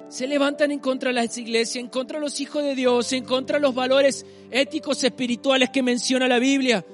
Se 0.08 0.26
levantan 0.26 0.70
en 0.70 0.78
contra 0.78 1.10
de 1.10 1.14
las 1.14 1.36
iglesias, 1.36 1.82
en 1.82 1.90
contra 1.90 2.18
de 2.18 2.24
los 2.24 2.40
hijos 2.40 2.62
de 2.62 2.74
Dios, 2.74 3.12
en 3.12 3.24
contra 3.24 3.56
de 3.56 3.62
los 3.62 3.74
valores 3.74 4.24
éticos 4.50 5.02
espirituales 5.02 5.70
que 5.70 5.82
menciona 5.82 6.28
la 6.28 6.38
Biblia. 6.38 6.84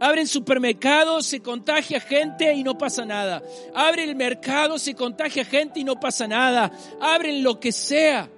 Abren 0.00 0.26
supermercados, 0.26 1.26
se 1.26 1.40
contagia 1.40 2.00
gente 2.00 2.52
y 2.52 2.62
no 2.62 2.76
pasa 2.76 3.04
nada. 3.04 3.42
Abren 3.74 4.10
el 4.10 4.16
mercado, 4.16 4.78
se 4.78 4.94
contagia 4.94 5.44
gente 5.44 5.80
y 5.80 5.84
no 5.84 5.98
pasa 5.98 6.26
nada. 6.26 6.70
Abren 7.00 7.42
lo 7.42 7.60
que 7.60 7.72
sea. 7.72 8.28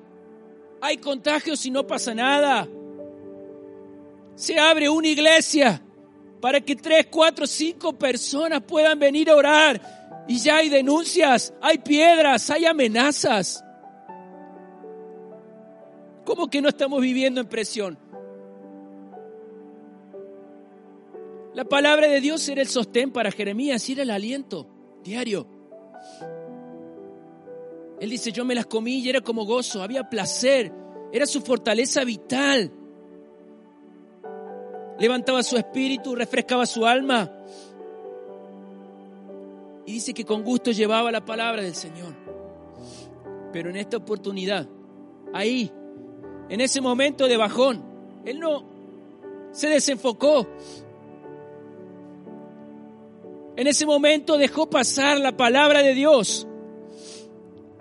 Hay 0.80 0.98
contagios 0.98 1.64
y 1.66 1.70
no 1.70 1.86
pasa 1.86 2.14
nada. 2.14 2.68
Se 4.34 4.58
abre 4.58 4.88
una 4.88 5.08
iglesia 5.08 5.82
para 6.40 6.60
que 6.60 6.76
tres, 6.76 7.06
cuatro, 7.10 7.46
cinco 7.46 7.94
personas 7.94 8.62
puedan 8.62 8.98
venir 8.98 9.30
a 9.30 9.34
orar 9.34 10.24
Y 10.28 10.38
ya 10.38 10.56
hay 10.58 10.68
denuncias, 10.68 11.54
hay 11.62 11.78
piedras, 11.78 12.50
hay 12.50 12.66
amenazas. 12.66 13.64
¿Cómo 16.24 16.50
que 16.50 16.60
no 16.60 16.68
estamos 16.68 17.00
viviendo 17.00 17.40
en 17.40 17.46
presión? 17.48 17.98
La 21.56 21.64
palabra 21.64 22.06
de 22.06 22.20
Dios 22.20 22.46
era 22.50 22.60
el 22.60 22.68
sostén 22.68 23.10
para 23.10 23.30
Jeremías 23.32 23.88
y 23.88 23.94
era 23.94 24.02
el 24.02 24.10
aliento 24.10 24.66
diario. 25.02 25.46
Él 27.98 28.10
dice, 28.10 28.30
yo 28.30 28.44
me 28.44 28.54
las 28.54 28.66
comí 28.66 28.98
y 28.98 29.08
era 29.08 29.22
como 29.22 29.46
gozo, 29.46 29.82
había 29.82 30.06
placer, 30.06 30.70
era 31.10 31.24
su 31.24 31.40
fortaleza 31.40 32.04
vital. 32.04 32.70
Levantaba 34.98 35.42
su 35.42 35.56
espíritu, 35.56 36.14
refrescaba 36.14 36.66
su 36.66 36.84
alma. 36.84 37.32
Y 39.86 39.92
dice 39.92 40.12
que 40.12 40.26
con 40.26 40.42
gusto 40.42 40.72
llevaba 40.72 41.10
la 41.10 41.24
palabra 41.24 41.62
del 41.62 41.74
Señor. 41.74 42.14
Pero 43.50 43.70
en 43.70 43.76
esta 43.76 43.96
oportunidad, 43.96 44.68
ahí, 45.32 45.72
en 46.50 46.60
ese 46.60 46.82
momento 46.82 47.26
de 47.26 47.38
bajón, 47.38 47.82
él 48.26 48.40
no 48.40 48.62
se 49.52 49.70
desenfocó. 49.70 50.46
En 53.56 53.66
ese 53.66 53.86
momento 53.86 54.36
dejó 54.36 54.68
pasar 54.68 55.18
la 55.18 55.36
palabra 55.36 55.82
de 55.82 55.94
Dios 55.94 56.46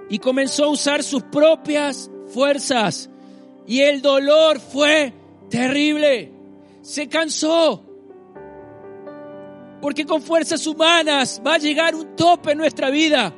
y 0.09 0.19
comenzó 0.19 0.65
a 0.65 0.69
usar 0.69 1.03
sus 1.03 1.23
propias 1.23 2.09
fuerzas. 2.33 3.09
Y 3.67 3.81
el 3.81 4.01
dolor 4.01 4.59
fue 4.59 5.13
terrible. 5.49 6.31
Se 6.81 7.09
cansó. 7.09 7.83
Porque 9.81 10.05
con 10.05 10.21
fuerzas 10.21 10.65
humanas 10.65 11.41
va 11.45 11.55
a 11.55 11.59
llegar 11.59 11.93
un 11.93 12.15
tope 12.15 12.51
en 12.51 12.57
nuestra 12.57 12.89
vida. 12.89 13.33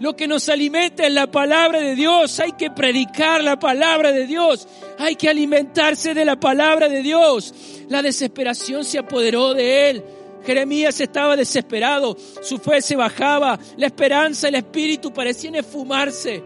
Lo 0.00 0.16
que 0.16 0.26
nos 0.26 0.48
alimenta 0.48 1.06
es 1.06 1.12
la 1.12 1.30
palabra 1.30 1.80
de 1.80 1.94
Dios. 1.94 2.40
Hay 2.40 2.52
que 2.52 2.70
predicar 2.70 3.44
la 3.44 3.58
palabra 3.58 4.12
de 4.12 4.26
Dios. 4.26 4.66
Hay 4.98 5.14
que 5.14 5.28
alimentarse 5.28 6.14
de 6.14 6.24
la 6.24 6.40
palabra 6.40 6.88
de 6.88 7.02
Dios. 7.02 7.54
La 7.88 8.02
desesperación 8.02 8.84
se 8.84 8.98
apoderó 8.98 9.52
de 9.52 9.90
él. 9.90 10.04
Jeremías 10.42 11.00
estaba 11.00 11.36
desesperado, 11.36 12.16
su 12.40 12.58
fe 12.58 12.80
se 12.80 12.96
bajaba, 12.96 13.58
la 13.76 13.86
esperanza, 13.86 14.48
el 14.48 14.54
espíritu 14.54 15.12
parecían 15.12 15.56
esfumarse. 15.56 16.42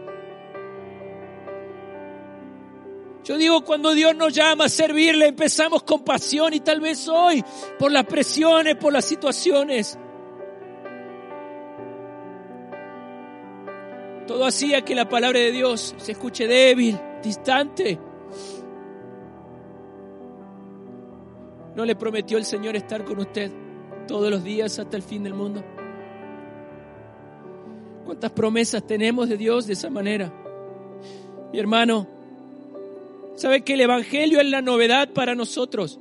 Yo 3.23 3.37
digo, 3.37 3.63
cuando 3.63 3.93
Dios 3.93 4.15
nos 4.15 4.33
llama 4.33 4.65
a 4.65 4.69
servirle, 4.69 5.27
empezamos 5.27 5.81
con 5.83 6.03
pasión 6.03 6.53
y 6.53 6.59
tal 6.59 6.79
vez 6.79 7.07
hoy, 7.07 7.43
por 7.79 7.91
las 7.91 8.05
presiones, 8.05 8.75
por 8.75 8.93
las 8.93 9.05
situaciones, 9.05 9.97
todo 14.27 14.45
hacía 14.45 14.83
que 14.83 14.93
la 14.93 15.09
palabra 15.09 15.39
de 15.39 15.51
Dios 15.51 15.95
se 15.97 16.11
escuche 16.11 16.47
débil, 16.47 16.99
distante. 17.23 17.97
¿No 21.75 21.83
le 21.83 21.95
prometió 21.95 22.37
el 22.37 22.45
Señor 22.45 22.75
estar 22.75 23.03
con 23.03 23.19
usted 23.19 23.64
todos 24.07 24.29
los 24.29 24.43
días 24.43 24.77
hasta 24.79 24.97
el 24.97 25.03
fin 25.03 25.23
del 25.23 25.33
mundo? 25.33 25.63
¿Cuántas 28.05 28.31
promesas 28.31 28.85
tenemos 28.85 29.29
de 29.29 29.37
Dios 29.37 29.65
de 29.65 29.73
esa 29.73 29.89
manera? 29.89 30.31
Mi 31.51 31.59
hermano, 31.59 32.07
¿sabe 33.35 33.61
que 33.61 33.73
el 33.73 33.81
Evangelio 33.81 34.39
es 34.39 34.47
la 34.47 34.61
novedad 34.61 35.09
para 35.09 35.33
nosotros? 35.35 35.99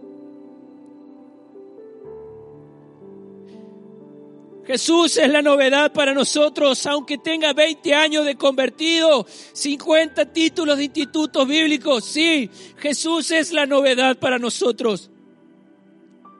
Jesús 4.66 5.18
es 5.18 5.28
la 5.30 5.42
novedad 5.42 5.92
para 5.92 6.14
nosotros, 6.14 6.86
aunque 6.86 7.18
tenga 7.18 7.52
20 7.52 7.94
años 7.94 8.24
de 8.24 8.34
convertido, 8.34 9.26
50 9.52 10.32
títulos 10.32 10.78
de 10.78 10.84
institutos 10.84 11.46
bíblicos. 11.46 12.04
Sí, 12.04 12.50
Jesús 12.78 13.30
es 13.30 13.52
la 13.52 13.66
novedad 13.66 14.18
para 14.18 14.38
nosotros. 14.38 15.10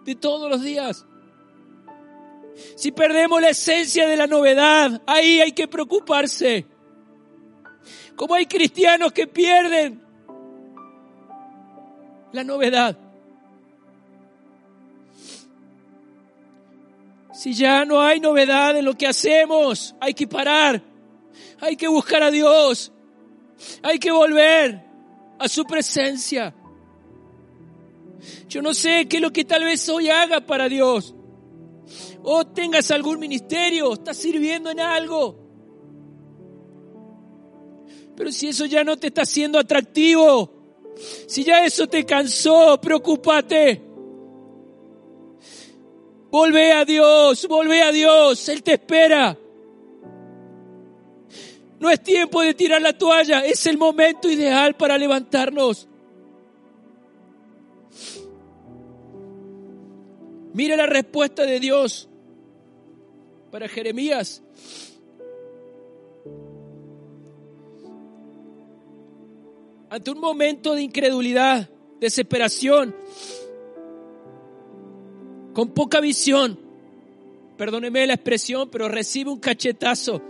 De 0.04 0.14
todos 0.14 0.50
los 0.50 0.62
días. 0.62 1.04
Si 2.76 2.92
perdemos 2.92 3.40
la 3.40 3.50
esencia 3.50 4.06
de 4.08 4.16
la 4.16 4.26
novedad, 4.26 5.02
ahí 5.06 5.40
hay 5.40 5.52
que 5.52 5.68
preocuparse. 5.68 6.66
Como 8.16 8.34
hay 8.34 8.46
cristianos 8.46 9.12
que 9.12 9.26
pierden 9.26 10.02
la 12.32 12.44
novedad. 12.44 12.96
Si 17.32 17.52
ya 17.52 17.84
no 17.84 18.00
hay 18.00 18.20
novedad 18.20 18.76
en 18.76 18.84
lo 18.84 18.94
que 18.94 19.06
hacemos, 19.06 19.94
hay 20.00 20.14
que 20.14 20.26
parar. 20.26 20.80
Hay 21.60 21.76
que 21.76 21.88
buscar 21.88 22.22
a 22.22 22.30
Dios. 22.30 22.92
Hay 23.82 23.98
que 23.98 24.10
volver 24.10 24.82
a 25.38 25.48
su 25.48 25.64
presencia. 25.64 26.54
Yo 28.48 28.62
no 28.62 28.72
sé 28.72 29.08
qué 29.08 29.16
es 29.16 29.22
lo 29.22 29.32
que 29.32 29.44
tal 29.44 29.64
vez 29.64 29.88
hoy 29.88 30.08
haga 30.08 30.40
para 30.40 30.68
Dios. 30.68 31.14
O 32.22 32.46
tengas 32.46 32.90
algún 32.90 33.18
ministerio, 33.18 33.92
estás 33.92 34.16
sirviendo 34.16 34.70
en 34.70 34.80
algo. 34.80 35.36
Pero 38.16 38.30
si 38.30 38.48
eso 38.48 38.66
ya 38.66 38.84
no 38.84 38.96
te 38.96 39.08
está 39.08 39.24
siendo 39.26 39.58
atractivo, 39.58 40.50
si 41.26 41.44
ya 41.44 41.64
eso 41.64 41.86
te 41.86 42.04
cansó, 42.04 42.80
preocúpate. 42.80 43.82
Volvé 46.30 46.72
a 46.72 46.84
Dios, 46.84 47.46
volvé 47.46 47.82
a 47.82 47.92
Dios, 47.92 48.48
Él 48.48 48.62
te 48.62 48.74
espera. 48.74 49.38
No 51.78 51.90
es 51.90 52.02
tiempo 52.02 52.40
de 52.40 52.54
tirar 52.54 52.80
la 52.80 52.96
toalla, 52.96 53.44
es 53.44 53.66
el 53.66 53.76
momento 53.76 54.30
ideal 54.30 54.74
para 54.74 54.96
levantarnos. 54.96 55.88
Mira 60.54 60.76
la 60.76 60.86
respuesta 60.86 61.44
de 61.44 61.58
Dios 61.58 62.08
para 63.50 63.68
Jeremías. 63.68 64.40
Ante 69.90 70.10
un 70.12 70.20
momento 70.20 70.74
de 70.74 70.82
incredulidad, 70.82 71.68
desesperación, 72.00 72.94
con 75.54 75.74
poca 75.74 76.00
visión, 76.00 76.56
perdóneme 77.56 78.06
la 78.06 78.14
expresión, 78.14 78.70
pero 78.70 78.88
recibe 78.88 79.30
un 79.30 79.40
cachetazo. 79.40 80.22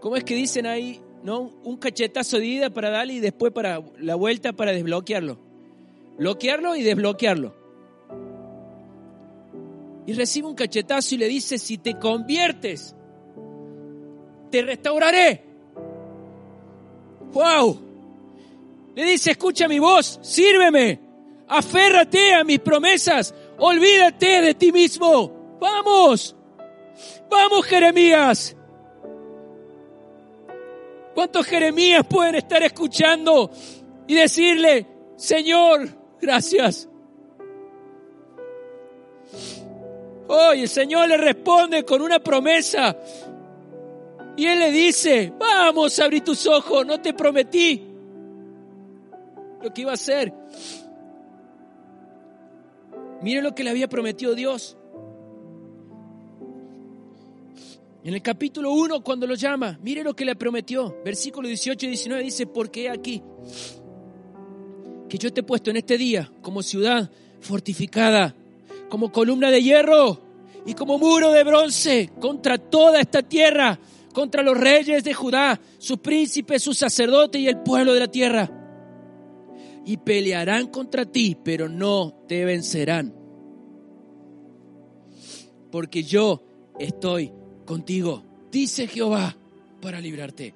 ¿Cómo 0.00 0.16
es 0.16 0.24
que 0.24 0.34
dicen 0.34 0.64
ahí? 0.64 0.98
¿No? 1.22 1.52
Un 1.62 1.76
cachetazo 1.76 2.38
de 2.38 2.46
ida 2.46 2.70
para 2.70 2.88
darle 2.88 3.14
y 3.14 3.20
después 3.20 3.52
para 3.52 3.82
la 3.98 4.14
vuelta 4.14 4.54
para 4.54 4.72
desbloquearlo. 4.72 5.38
Bloquearlo 6.16 6.74
y 6.74 6.82
desbloquearlo. 6.82 7.61
Y 10.06 10.12
recibe 10.14 10.48
un 10.48 10.54
cachetazo 10.54 11.14
y 11.14 11.18
le 11.18 11.28
dice, 11.28 11.58
si 11.58 11.78
te 11.78 11.98
conviertes, 11.98 12.94
te 14.50 14.62
restauraré. 14.62 15.44
¡Wow! 17.32 17.78
Le 18.94 19.04
dice, 19.04 19.30
escucha 19.30 19.68
mi 19.68 19.78
voz, 19.78 20.18
sírveme, 20.22 21.00
aférrate 21.48 22.34
a 22.34 22.44
mis 22.44 22.58
promesas, 22.58 23.34
Olvídate 23.64 24.40
de 24.40 24.54
ti 24.54 24.72
mismo. 24.72 25.56
Vamos. 25.60 26.34
Vamos, 27.30 27.64
Jeremías. 27.64 28.56
¿Cuántos 31.14 31.46
Jeremías 31.46 32.04
pueden 32.08 32.34
estar 32.34 32.60
escuchando 32.64 33.52
y 34.08 34.14
decirle, 34.14 34.88
Señor, 35.16 35.88
gracias? 36.20 36.88
Hoy 40.28 40.62
el 40.62 40.68
Señor 40.68 41.08
le 41.08 41.16
responde 41.16 41.84
con 41.84 42.00
una 42.02 42.18
promesa. 42.18 42.96
Y 44.36 44.46
Él 44.46 44.58
le 44.60 44.70
dice, 44.70 45.32
vamos 45.38 45.98
a 45.98 46.04
abrir 46.04 46.24
tus 46.24 46.46
ojos, 46.46 46.86
no 46.86 47.00
te 47.00 47.12
prometí 47.12 47.82
lo 49.62 49.72
que 49.72 49.82
iba 49.82 49.90
a 49.90 49.94
hacer. 49.94 50.32
Mire 53.22 53.42
lo 53.42 53.54
que 53.54 53.62
le 53.62 53.70
había 53.70 53.88
prometido 53.88 54.34
Dios. 54.34 54.76
En 58.04 58.14
el 58.14 58.22
capítulo 58.22 58.72
1, 58.72 59.04
cuando 59.04 59.28
lo 59.28 59.36
llama, 59.36 59.78
mire 59.80 60.02
lo 60.02 60.14
que 60.14 60.24
le 60.24 60.34
prometió. 60.34 60.96
Versículo 61.04 61.46
18 61.46 61.86
y 61.86 61.88
19 61.90 62.24
dice, 62.24 62.46
porque 62.46 62.90
aquí, 62.90 63.22
que 65.08 65.18
yo 65.18 65.32
te 65.32 65.40
he 65.40 65.44
puesto 65.44 65.70
en 65.70 65.76
este 65.76 65.96
día 65.96 66.32
como 66.42 66.62
ciudad 66.64 67.10
fortificada, 67.40 68.34
como 68.92 69.10
columna 69.10 69.50
de 69.50 69.62
hierro 69.62 70.20
y 70.66 70.74
como 70.74 70.98
muro 70.98 71.32
de 71.32 71.44
bronce 71.44 72.10
contra 72.20 72.58
toda 72.58 73.00
esta 73.00 73.22
tierra, 73.22 73.78
contra 74.12 74.42
los 74.42 74.54
reyes 74.54 75.02
de 75.02 75.14
Judá, 75.14 75.58
sus 75.78 75.96
príncipes, 75.96 76.62
sus 76.62 76.76
sacerdotes 76.76 77.40
y 77.40 77.48
el 77.48 77.62
pueblo 77.62 77.94
de 77.94 78.00
la 78.00 78.08
tierra 78.08 78.50
y 79.86 79.96
pelearán 79.96 80.66
contra 80.66 81.06
ti, 81.06 81.38
pero 81.42 81.70
no 81.70 82.12
te 82.28 82.44
vencerán. 82.44 83.14
Porque 85.70 86.02
yo 86.02 86.42
estoy 86.78 87.32
contigo, 87.64 88.22
dice 88.50 88.88
Jehová, 88.88 89.34
para 89.80 90.02
librarte. 90.02 90.52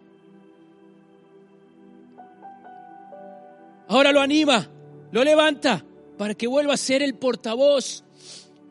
Ahora 3.89 4.13
lo 4.13 4.21
anima, 4.21 4.69
lo 5.11 5.25
levanta 5.25 5.83
para 6.19 6.35
que 6.35 6.47
vuelva 6.47 6.75
a 6.75 6.77
ser 6.77 7.01
el 7.01 7.15
portavoz 7.15 8.03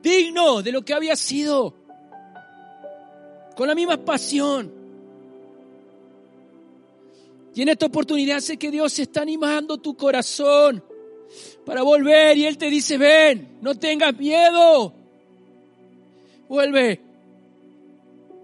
digno 0.05 0.61
de 0.61 0.71
lo 0.71 0.83
que 0.83 0.93
había 0.93 1.15
sido, 1.15 1.73
con 3.55 3.67
la 3.67 3.73
misma 3.73 3.97
pasión. 3.97 4.71
Y 7.55 7.61
en 7.63 7.69
esta 7.69 7.87
oportunidad 7.87 8.39
sé 8.39 8.57
que 8.57 8.69
Dios 8.69 8.99
está 8.99 9.21
animando 9.21 9.77
tu 9.77 9.97
corazón 9.97 10.83
para 11.65 11.81
volver 11.81 12.37
y 12.37 12.45
Él 12.45 12.57
te 12.57 12.69
dice, 12.69 12.97
ven, 12.97 13.57
no 13.61 13.73
tengas 13.75 14.15
miedo, 14.15 14.93
vuelve, 16.47 17.01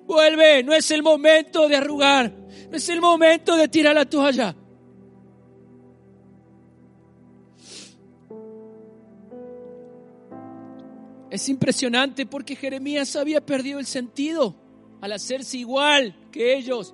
vuelve, 0.08 0.64
no 0.64 0.74
es 0.74 0.90
el 0.90 1.04
momento 1.04 1.68
de 1.68 1.76
arrugar, 1.76 2.32
no 2.72 2.76
es 2.76 2.90
el 2.90 3.02
momento 3.02 3.56
de 3.56 3.68
tirar 3.68 3.94
la 3.94 4.06
toalla. 4.06 4.56
Es 11.32 11.48
impresionante 11.48 12.26
porque 12.26 12.58
Jeremías 12.58 13.16
había 13.16 13.40
perdido 13.40 13.80
el 13.80 13.86
sentido 13.86 14.54
al 15.00 15.14
hacerse 15.14 15.58
igual 15.58 16.14
que 16.30 16.58
ellos. 16.58 16.94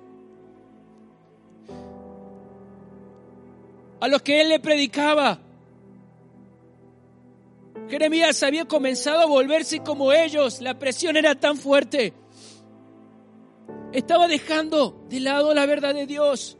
A 4.00 4.06
los 4.06 4.22
que 4.22 4.40
él 4.40 4.50
le 4.50 4.60
predicaba. 4.60 5.40
Jeremías 7.88 8.40
había 8.44 8.64
comenzado 8.64 9.22
a 9.22 9.26
volverse 9.26 9.80
como 9.80 10.12
ellos. 10.12 10.60
La 10.60 10.78
presión 10.78 11.16
era 11.16 11.34
tan 11.34 11.56
fuerte. 11.56 12.14
Estaba 13.92 14.28
dejando 14.28 15.04
de 15.08 15.18
lado 15.18 15.52
la 15.52 15.66
verdad 15.66 15.94
de 15.94 16.06
Dios. 16.06 16.57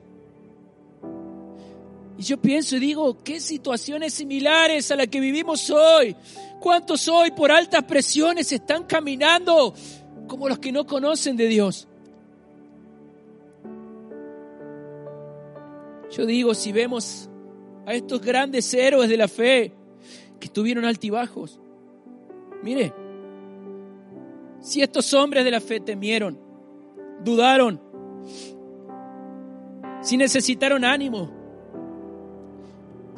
Y 2.18 2.22
yo 2.22 2.36
pienso 2.36 2.76
y 2.76 2.80
digo, 2.80 3.22
qué 3.22 3.38
situaciones 3.38 4.12
similares 4.12 4.90
a 4.90 4.96
la 4.96 5.06
que 5.06 5.20
vivimos 5.20 5.70
hoy. 5.70 6.16
¿Cuántos 6.58 7.06
hoy 7.06 7.30
por 7.30 7.52
altas 7.52 7.84
presiones 7.84 8.50
están 8.50 8.82
caminando 8.84 9.72
como 10.26 10.48
los 10.48 10.58
que 10.58 10.72
no 10.72 10.84
conocen 10.84 11.36
de 11.36 11.46
Dios? 11.46 11.86
Yo 16.10 16.26
digo, 16.26 16.54
si 16.54 16.72
vemos 16.72 17.30
a 17.86 17.94
estos 17.94 18.20
grandes 18.20 18.74
héroes 18.74 19.08
de 19.08 19.16
la 19.16 19.28
fe 19.28 19.72
que 20.40 20.48
tuvieron 20.48 20.84
altibajos, 20.84 21.60
mire, 22.64 22.92
si 24.60 24.82
estos 24.82 25.14
hombres 25.14 25.44
de 25.44 25.52
la 25.52 25.60
fe 25.60 25.78
temieron, 25.78 26.36
dudaron, 27.22 27.80
si 30.02 30.16
necesitaron 30.16 30.84
ánimo, 30.84 31.37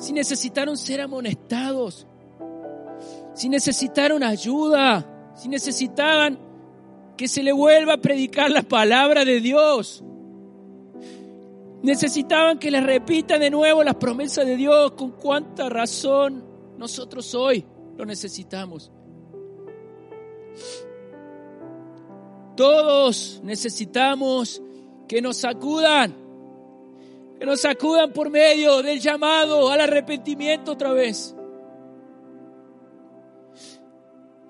si 0.01 0.13
necesitaron 0.13 0.77
ser 0.77 1.01
amonestados, 1.03 2.07
si 3.35 3.49
necesitaron 3.49 4.23
ayuda, 4.23 5.33
si 5.37 5.49
necesitaban 5.49 6.39
que 7.17 7.29
se 7.29 7.43
le 7.43 7.53
vuelva 7.53 7.95
a 7.95 7.99
predicar 7.99 8.51
la 8.51 8.63
palabra 8.63 9.25
de 9.25 9.41
Dios. 9.41 10.03
Necesitaban 11.83 12.59
que 12.59 12.71
les 12.71 12.83
repita 12.83 13.39
de 13.39 13.51
nuevo 13.51 13.85
las 13.85 13.97
promesas 13.97 14.47
de 14.47 14.57
Dios. 14.57 14.93
Con 14.93 15.13
cuánta 15.13 15.69
razón 15.69 16.45
nosotros 16.79 17.35
hoy 17.35 17.65
lo 17.97 18.07
necesitamos. 18.07 18.91
Todos 22.57 23.41
necesitamos 23.45 24.63
que 25.07 25.23
nos 25.23 25.45
acudan, 25.45 26.15
que 27.41 27.47
nos 27.47 27.65
acudan 27.65 28.13
por 28.13 28.29
medio 28.29 28.83
del 28.83 29.01
llamado 29.01 29.71
al 29.71 29.81
arrepentimiento 29.81 30.73
otra 30.73 30.93
vez. 30.93 31.35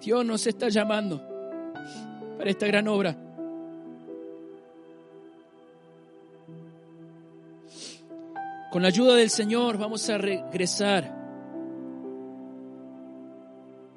Dios 0.00 0.26
nos 0.26 0.44
está 0.44 0.68
llamando 0.68 1.22
para 2.36 2.50
esta 2.50 2.66
gran 2.66 2.88
obra. 2.88 3.16
Con 8.72 8.82
la 8.82 8.88
ayuda 8.88 9.14
del 9.14 9.30
Señor 9.30 9.78
vamos 9.78 10.10
a 10.10 10.18
regresar. 10.18 11.16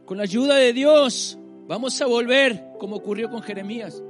Con 0.06 0.18
la 0.18 0.24
ayuda 0.24 0.58
de 0.58 0.72
Dios 0.72 1.40
vamos 1.68 2.00
a 2.00 2.06
volver 2.06 2.74
como 2.78 2.98
ocurrió 2.98 3.32
con 3.32 3.42
Jeremías. 3.42 4.04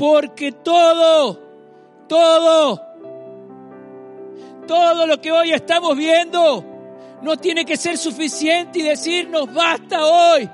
Porque 0.00 0.52
todo, 0.52 1.38
todo, 2.08 2.80
todo 4.66 5.06
lo 5.06 5.20
que 5.20 5.30
hoy 5.30 5.52
estamos 5.52 5.94
viendo 5.94 6.64
no 7.20 7.36
tiene 7.36 7.66
que 7.66 7.76
ser 7.76 7.98
suficiente 7.98 8.78
y 8.78 8.82
decirnos 8.82 9.52
basta 9.52 10.06
hoy 10.06 10.48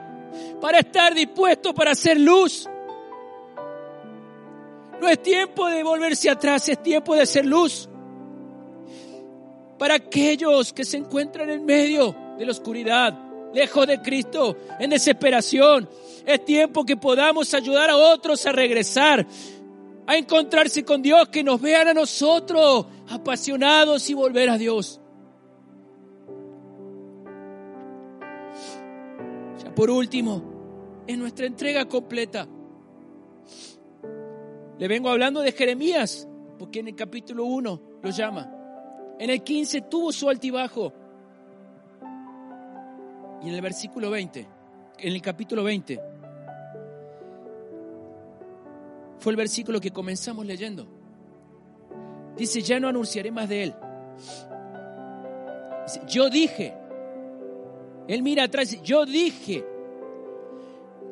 para 0.60 0.80
estar 0.80 1.14
dispuesto 1.14 1.72
para 1.72 1.92
hacer 1.92 2.18
luz. 2.18 2.68
No 5.00 5.08
es 5.08 5.22
tiempo 5.22 5.68
de 5.68 5.84
volverse 5.84 6.28
atrás, 6.28 6.68
es 6.68 6.82
tiempo 6.82 7.14
de 7.14 7.22
hacer 7.22 7.46
luz. 7.46 7.88
Para 9.78 9.94
aquellos 9.94 10.72
que 10.72 10.84
se 10.84 10.96
encuentran 10.96 11.50
en 11.50 11.64
medio 11.64 12.16
de 12.36 12.46
la 12.46 12.50
oscuridad, 12.50 13.16
lejos 13.54 13.86
de 13.86 14.00
Cristo, 14.00 14.56
en 14.78 14.90
desesperación, 14.90 15.88
es 16.24 16.44
tiempo 16.44 16.84
que 16.84 16.96
podamos 16.96 17.52
ayudar 17.54 17.90
a 17.90 17.96
otros 17.96 18.44
a 18.46 18.52
regresar, 18.52 19.26
a 20.06 20.16
encontrarse 20.16 20.84
con 20.84 21.02
Dios, 21.02 21.28
que 21.28 21.42
nos 21.42 21.60
vean 21.60 21.88
a 21.88 21.94
nosotros 21.94 22.86
apasionados 23.08 24.08
y 24.10 24.14
volver 24.14 24.50
a 24.50 24.58
Dios. 24.58 25.00
Por 29.76 29.90
último, 29.90 31.04
en 31.06 31.20
nuestra 31.20 31.44
entrega 31.44 31.86
completa. 31.86 32.48
Le 34.78 34.88
vengo 34.88 35.10
hablando 35.10 35.42
de 35.42 35.52
Jeremías, 35.52 36.26
porque 36.58 36.80
en 36.80 36.88
el 36.88 36.96
capítulo 36.96 37.44
1 37.44 37.82
lo 38.02 38.10
llama. 38.10 38.50
En 39.18 39.28
el 39.28 39.42
15 39.44 39.82
tuvo 39.82 40.12
su 40.12 40.30
altibajo. 40.30 40.94
Y 43.42 43.48
en 43.48 43.54
el 43.54 43.60
versículo 43.60 44.10
20, 44.10 44.46
en 44.98 45.12
el 45.12 45.22
capítulo 45.22 45.62
20, 45.64 46.00
fue 49.18 49.32
el 49.32 49.36
versículo 49.36 49.80
que 49.80 49.90
comenzamos 49.90 50.46
leyendo. 50.46 50.86
Dice, 52.36 52.60
ya 52.60 52.78
no 52.78 52.88
anunciaré 52.88 53.30
más 53.30 53.48
de 53.48 53.62
él. 53.64 53.74
Dice, 55.86 56.00
yo 56.06 56.28
dije, 56.28 56.74
él 58.08 58.22
mira 58.22 58.44
atrás, 58.44 58.80
yo 58.82 59.04
dije 59.06 59.64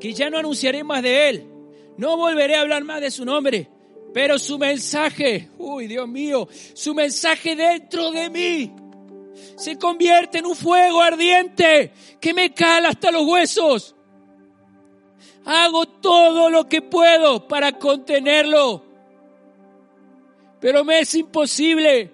que 0.00 0.12
ya 0.12 0.30
no 0.30 0.38
anunciaré 0.38 0.84
más 0.84 1.02
de 1.02 1.28
él, 1.28 1.48
no 1.96 2.16
volveré 2.16 2.56
a 2.56 2.60
hablar 2.60 2.84
más 2.84 3.00
de 3.00 3.10
su 3.10 3.24
nombre, 3.24 3.68
pero 4.12 4.38
su 4.38 4.58
mensaje, 4.58 5.48
uy 5.58 5.86
Dios 5.86 6.08
mío, 6.08 6.48
su 6.74 6.94
mensaje 6.94 7.56
dentro 7.56 8.10
de 8.10 8.30
mí 8.30 8.74
se 9.56 9.78
convierte 9.78 10.38
en 10.38 10.46
un 10.46 10.56
fuego 10.56 11.00
ardiente 11.00 11.92
que 12.20 12.34
me 12.34 12.52
cala 12.52 12.90
hasta 12.90 13.10
los 13.10 13.26
huesos. 13.26 13.94
Hago 15.44 15.86
todo 15.86 16.48
lo 16.50 16.68
que 16.68 16.80
puedo 16.80 17.46
para 17.46 17.72
contenerlo, 17.72 18.82
pero 20.60 20.84
me 20.84 21.00
es 21.00 21.14
imposible. 21.14 22.12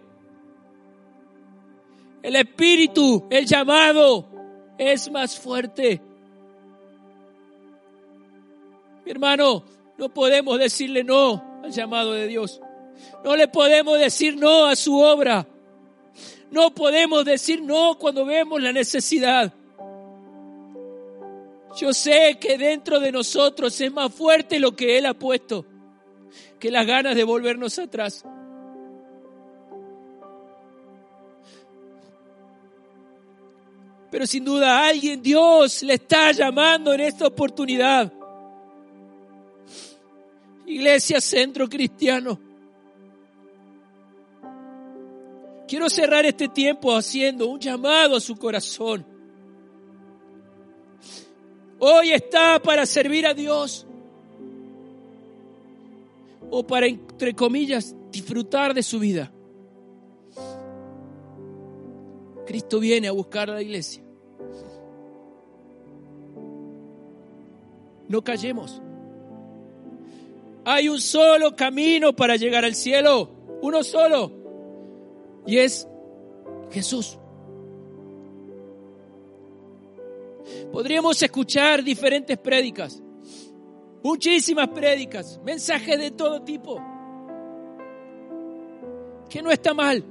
El 2.23 2.37
espíritu, 2.37 3.27
el 3.31 3.47
llamado, 3.47 4.29
es 4.77 5.11
más 5.11 5.39
fuerte. 5.39 6.01
Mi 9.05 9.11
hermano, 9.11 9.65
no 9.97 10.09
podemos 10.09 10.59
decirle 10.59 11.05
no 11.05 11.61
al 11.63 11.71
llamado 11.71 12.13
de 12.13 12.27
Dios. 12.27 12.61
No 13.25 13.37
le 13.37 13.49
podemos 13.49 13.99
decir 13.99 14.37
no 14.37 14.67
a 14.67 14.77
su 14.77 14.99
obra. 14.99 15.47
No 16.51 16.75
podemos 16.75 17.25
decir 17.25 17.63
no 17.63 17.97
cuando 17.99 18.25
vemos 18.25 18.61
la 18.61 18.73
necesidad. 18.73 19.53
Yo 21.77 21.93
sé 21.93 22.39
que 22.41 22.59
dentro 22.59 22.99
de 22.99 23.13
nosotros 23.13 23.81
es 23.81 23.93
más 23.93 24.13
fuerte 24.13 24.59
lo 24.59 24.75
que 24.75 24.99
Él 24.99 25.07
ha 25.07 25.15
puesto 25.15 25.65
que 26.61 26.71
las 26.71 26.87
ganas 26.87 27.17
de 27.17 27.25
volvernos 27.25 27.79
atrás. 27.79 28.25
Pero 34.11 34.27
sin 34.27 34.45
duda 34.45 34.87
alguien 34.87 35.23
Dios 35.23 35.83
le 35.83 35.95
está 35.95 36.33
llamando 36.33 36.93
en 36.93 37.01
esta 37.01 37.27
oportunidad. 37.27 38.13
Iglesia 40.67 41.21
Centro 41.21 41.69
Cristiano. 41.69 42.50
Quiero 45.71 45.89
cerrar 45.89 46.27
este 46.27 46.49
tiempo 46.49 46.97
haciendo 46.97 47.47
un 47.47 47.61
llamado 47.61 48.17
a 48.17 48.21
su 48.21 48.35
corazón. 48.35 49.07
Hoy 51.79 52.11
está 52.11 52.61
para 52.61 52.85
servir 52.85 53.25
a 53.25 53.35
Dios. 53.35 53.87
O 56.51 56.67
para, 56.67 56.89
entre 56.89 57.37
comillas, 57.37 57.95
disfrutar 58.11 58.75
de 58.75 58.83
su 58.83 58.99
vida. 58.99 59.31
Cristo 62.49 62.81
viene 62.81 63.07
a 63.07 63.13
buscar 63.13 63.49
a 63.49 63.55
la 63.55 63.63
iglesia. 63.63 64.03
No 68.09 68.25
callemos. 68.25 68.83
Hay 70.65 70.89
un 70.89 71.01
solo 71.01 71.55
camino 71.55 72.13
para 72.13 72.35
llegar 72.35 72.65
al 72.65 72.75
cielo, 72.75 73.31
uno 73.63 73.85
solo, 73.85 74.40
y 75.47 75.59
es 75.59 75.89
Jesús. 76.71 77.19
Podríamos 80.73 81.21
escuchar 81.23 81.83
diferentes 81.83 82.39
prédicas, 82.39 83.03
muchísimas 84.03 84.69
prédicas, 84.69 85.41
mensajes 85.45 85.99
de 85.99 86.11
todo 86.13 86.43
tipo, 86.43 86.81
que 89.29 89.43
no 89.43 89.51
está 89.51 89.75
mal. 89.75 90.05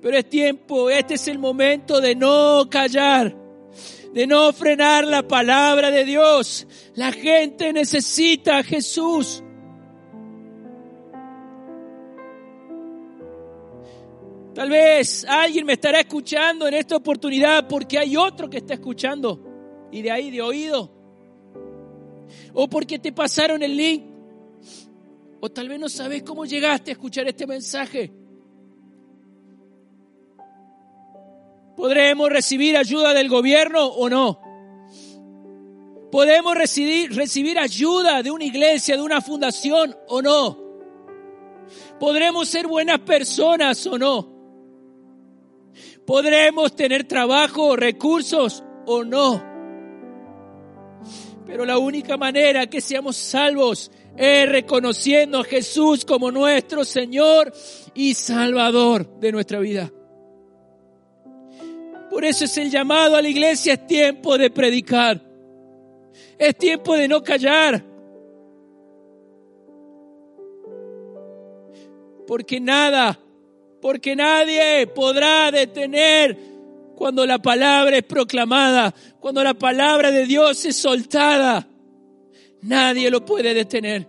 Pero 0.00 0.16
es 0.16 0.28
tiempo, 0.28 0.90
este 0.90 1.14
es 1.14 1.28
el 1.28 1.38
momento 1.38 2.00
de 2.00 2.14
no 2.14 2.68
callar, 2.68 3.34
de 4.12 4.26
no 4.26 4.52
frenar 4.52 5.06
la 5.06 5.26
palabra 5.26 5.90
de 5.90 6.04
Dios. 6.04 6.66
La 6.94 7.12
gente 7.12 7.72
necesita 7.72 8.58
a 8.58 8.62
Jesús. 8.62 9.42
Tal 14.54 14.68
vez 14.68 15.24
alguien 15.24 15.64
me 15.64 15.74
estará 15.74 16.00
escuchando 16.00 16.68
en 16.68 16.74
esta 16.74 16.96
oportunidad 16.96 17.66
porque 17.66 17.98
hay 17.98 18.16
otro 18.16 18.50
que 18.50 18.58
está 18.58 18.74
escuchando 18.74 19.88
y 19.90 20.02
de 20.02 20.10
ahí 20.10 20.30
de 20.30 20.42
oído. 20.42 20.92
O 22.52 22.68
porque 22.68 22.98
te 22.98 23.12
pasaron 23.12 23.62
el 23.62 23.76
link. 23.76 24.04
O 25.40 25.50
tal 25.50 25.68
vez 25.68 25.80
no 25.80 25.88
sabes 25.88 26.22
cómo 26.22 26.44
llegaste 26.44 26.90
a 26.90 26.92
escuchar 26.92 27.26
este 27.26 27.46
mensaje. 27.46 28.12
¿Podremos 31.74 32.28
recibir 32.28 32.76
ayuda 32.76 33.14
del 33.14 33.28
gobierno 33.30 33.86
o 33.86 34.08
no? 34.10 34.38
¿Podemos 36.12 36.54
recibir, 36.54 37.14
recibir 37.16 37.58
ayuda 37.58 38.22
de 38.22 38.30
una 38.30 38.44
iglesia, 38.44 38.96
de 38.96 39.02
una 39.02 39.22
fundación 39.22 39.96
o 40.08 40.20
no? 40.20 40.58
¿Podremos 41.98 42.48
ser 42.48 42.66
buenas 42.66 42.98
personas 42.98 43.86
o 43.86 43.96
no? 43.96 44.31
¿Podremos 46.06 46.74
tener 46.74 47.04
trabajo, 47.04 47.76
recursos 47.76 48.64
o 48.86 49.04
no? 49.04 49.42
Pero 51.46 51.64
la 51.64 51.78
única 51.78 52.16
manera 52.16 52.66
que 52.66 52.80
seamos 52.80 53.16
salvos 53.16 53.90
es 54.16 54.48
reconociendo 54.48 55.40
a 55.40 55.44
Jesús 55.44 56.04
como 56.04 56.30
nuestro 56.30 56.84
Señor 56.84 57.52
y 57.94 58.14
Salvador 58.14 59.18
de 59.20 59.32
nuestra 59.32 59.58
vida. 59.58 59.90
Por 62.10 62.24
eso 62.24 62.44
es 62.44 62.58
el 62.58 62.70
llamado 62.70 63.16
a 63.16 63.22
la 63.22 63.28
iglesia, 63.28 63.72
es 63.72 63.86
tiempo 63.86 64.36
de 64.36 64.50
predicar. 64.50 65.20
Es 66.38 66.56
tiempo 66.58 66.94
de 66.94 67.08
no 67.08 67.22
callar. 67.22 67.82
Porque 72.26 72.60
nada, 72.60 73.18
porque 73.82 74.14
nadie 74.14 74.86
podrá 74.86 75.50
detener 75.50 76.38
cuando 76.94 77.26
la 77.26 77.40
palabra 77.40 77.98
es 77.98 78.04
proclamada, 78.04 78.94
cuando 79.18 79.42
la 79.42 79.54
palabra 79.54 80.12
de 80.12 80.24
Dios 80.24 80.64
es 80.64 80.76
soltada. 80.76 81.66
Nadie 82.62 83.10
lo 83.10 83.24
puede 83.24 83.52
detener. 83.52 84.08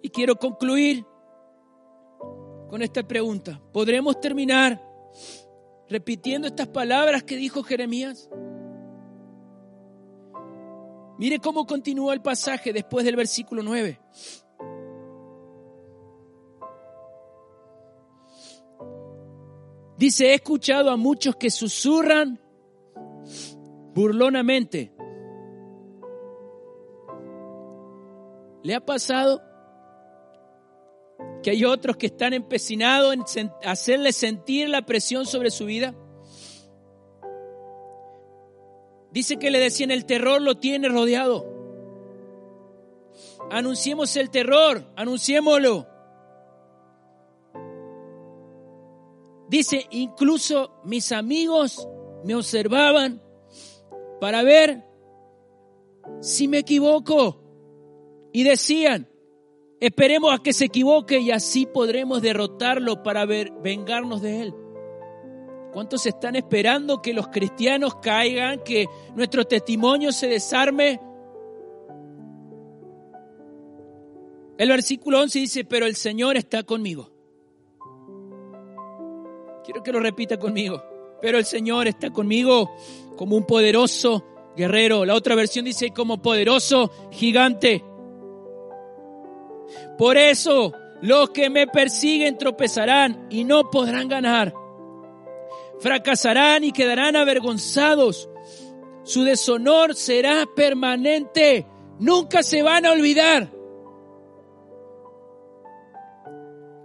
Y 0.00 0.08
quiero 0.10 0.36
concluir 0.36 1.04
con 2.70 2.80
esta 2.80 3.02
pregunta. 3.02 3.60
¿Podremos 3.72 4.20
terminar 4.20 4.80
repitiendo 5.88 6.46
estas 6.46 6.68
palabras 6.68 7.24
que 7.24 7.36
dijo 7.36 7.64
Jeremías? 7.64 8.30
Mire 11.18 11.40
cómo 11.40 11.66
continúa 11.66 12.14
el 12.14 12.22
pasaje 12.22 12.72
después 12.72 13.04
del 13.04 13.16
versículo 13.16 13.64
9. 13.64 13.98
Dice, 20.04 20.26
he 20.26 20.34
escuchado 20.34 20.90
a 20.90 20.98
muchos 20.98 21.34
que 21.36 21.50
susurran 21.50 22.38
burlonamente. 23.94 24.92
¿Le 28.62 28.74
ha 28.74 28.84
pasado? 28.84 29.40
que 31.42 31.52
hay 31.52 31.64
otros 31.64 31.96
que 31.96 32.06
están 32.06 32.34
empecinados 32.34 33.34
en 33.36 33.50
hacerle 33.64 34.12
sentir 34.12 34.68
la 34.68 34.84
presión 34.84 35.24
sobre 35.24 35.50
su 35.50 35.64
vida. 35.64 35.94
Dice 39.10 39.38
que 39.38 39.50
le 39.50 39.58
decían, 39.58 39.90
el 39.90 40.04
terror 40.04 40.42
lo 40.42 40.58
tiene 40.58 40.90
rodeado. 40.90 41.46
Anunciemos 43.50 44.14
el 44.16 44.28
terror, 44.28 44.84
anunciémoslo. 44.96 45.93
Dice, 49.54 49.86
incluso 49.92 50.80
mis 50.82 51.12
amigos 51.12 51.88
me 52.24 52.34
observaban 52.34 53.22
para 54.20 54.42
ver 54.42 54.84
si 56.20 56.48
me 56.48 56.58
equivoco. 56.58 57.40
Y 58.32 58.42
decían, 58.42 59.08
Esperemos 59.78 60.34
a 60.34 60.42
que 60.42 60.52
se 60.52 60.64
equivoque 60.64 61.20
y 61.20 61.30
así 61.30 61.66
podremos 61.66 62.20
derrotarlo 62.20 63.04
para 63.04 63.26
ver, 63.26 63.52
vengarnos 63.62 64.22
de 64.22 64.42
él. 64.42 64.54
¿Cuántos 65.72 66.04
están 66.06 66.34
esperando 66.34 67.00
que 67.00 67.14
los 67.14 67.28
cristianos 67.28 67.94
caigan, 68.02 68.64
que 68.64 68.86
nuestro 69.14 69.44
testimonio 69.44 70.10
se 70.10 70.26
desarme? 70.26 70.98
El 74.58 74.68
versículo 74.68 75.20
11 75.20 75.38
dice, 75.38 75.64
pero 75.64 75.86
el 75.86 75.94
Señor 75.94 76.36
está 76.36 76.64
conmigo. 76.64 77.13
Quiero 79.64 79.82
que 79.82 79.92
lo 79.92 80.00
repita 80.00 80.38
conmigo. 80.38 80.82
Pero 81.20 81.38
el 81.38 81.44
Señor 81.44 81.88
está 81.88 82.10
conmigo 82.10 82.70
como 83.16 83.36
un 83.36 83.46
poderoso 83.46 84.24
guerrero. 84.56 85.04
La 85.04 85.14
otra 85.14 85.34
versión 85.34 85.64
dice 85.64 85.90
como 85.90 86.20
poderoso 86.20 86.90
gigante. 87.10 87.82
Por 89.96 90.16
eso 90.16 90.72
los 91.00 91.30
que 91.30 91.48
me 91.48 91.66
persiguen 91.66 92.36
tropezarán 92.36 93.26
y 93.30 93.44
no 93.44 93.70
podrán 93.70 94.08
ganar. 94.08 94.54
Fracasarán 95.80 96.64
y 96.64 96.72
quedarán 96.72 97.16
avergonzados. 97.16 98.28
Su 99.02 99.24
deshonor 99.24 99.94
será 99.94 100.44
permanente. 100.54 101.66
Nunca 101.98 102.42
se 102.42 102.62
van 102.62 102.84
a 102.86 102.92
olvidar 102.92 103.50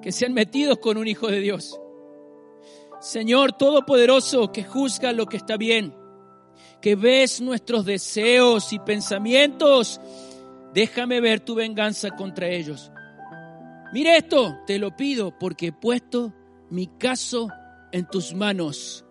que 0.02 0.12
sean 0.12 0.34
metidos 0.34 0.78
con 0.80 0.98
un 0.98 1.08
hijo 1.08 1.28
de 1.28 1.39
Dios. 1.39 1.80
Señor 3.00 3.54
Todopoderoso, 3.54 4.52
que 4.52 4.64
juzga 4.64 5.14
lo 5.14 5.26
que 5.26 5.38
está 5.38 5.56
bien, 5.56 5.96
que 6.82 6.96
ves 6.96 7.40
nuestros 7.40 7.86
deseos 7.86 8.74
y 8.74 8.80
pensamientos, 8.80 10.02
déjame 10.73 11.21
ver 11.21 11.40
tu 11.40 11.56
venganza 11.56 12.12
contra 12.12 12.48
ellos. 12.50 12.92
Mire 13.94 14.17
esto, 14.17 14.60
te 14.67 14.78
lo 14.78 14.96
pido 14.96 15.38
porque 15.40 15.67
he 15.67 15.71
puesto 15.71 16.34
mi 16.69 16.88
caso 16.88 17.48
en 17.92 18.06
tus 18.06 18.34
manos. 18.34 19.06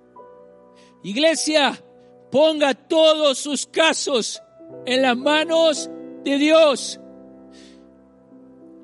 Iglesia, 1.03 1.83
ponga 2.31 2.75
todos 2.75 3.39
sus 3.39 3.67
casos 3.67 4.43
en 4.85 5.03
las 5.03 5.17
manos 5.17 5.91
de 6.25 6.39
Dios. 6.39 7.01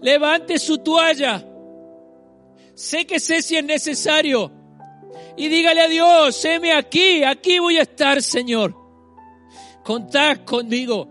Levante 0.00 0.58
su 0.58 0.78
toalla. 0.78 1.44
Sé 2.74 3.06
que 3.06 3.20
sé 3.20 3.42
si 3.42 3.56
es 3.56 3.64
necesario. 3.64 4.63
Y 5.36 5.48
dígale 5.48 5.80
a 5.80 5.88
Dios, 5.88 6.36
séme 6.36 6.72
aquí, 6.72 7.24
aquí 7.24 7.58
voy 7.58 7.78
a 7.78 7.82
estar, 7.82 8.22
Señor. 8.22 8.76
Contad 9.82 10.38
conmigo. 10.44 11.08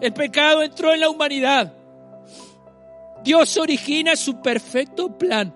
El 0.00 0.12
pecado 0.12 0.62
entró 0.62 0.92
en 0.92 1.00
la 1.00 1.08
humanidad. 1.08 1.72
Dios 3.24 3.56
origina 3.56 4.14
su 4.14 4.40
perfecto 4.42 5.16
plan. 5.16 5.54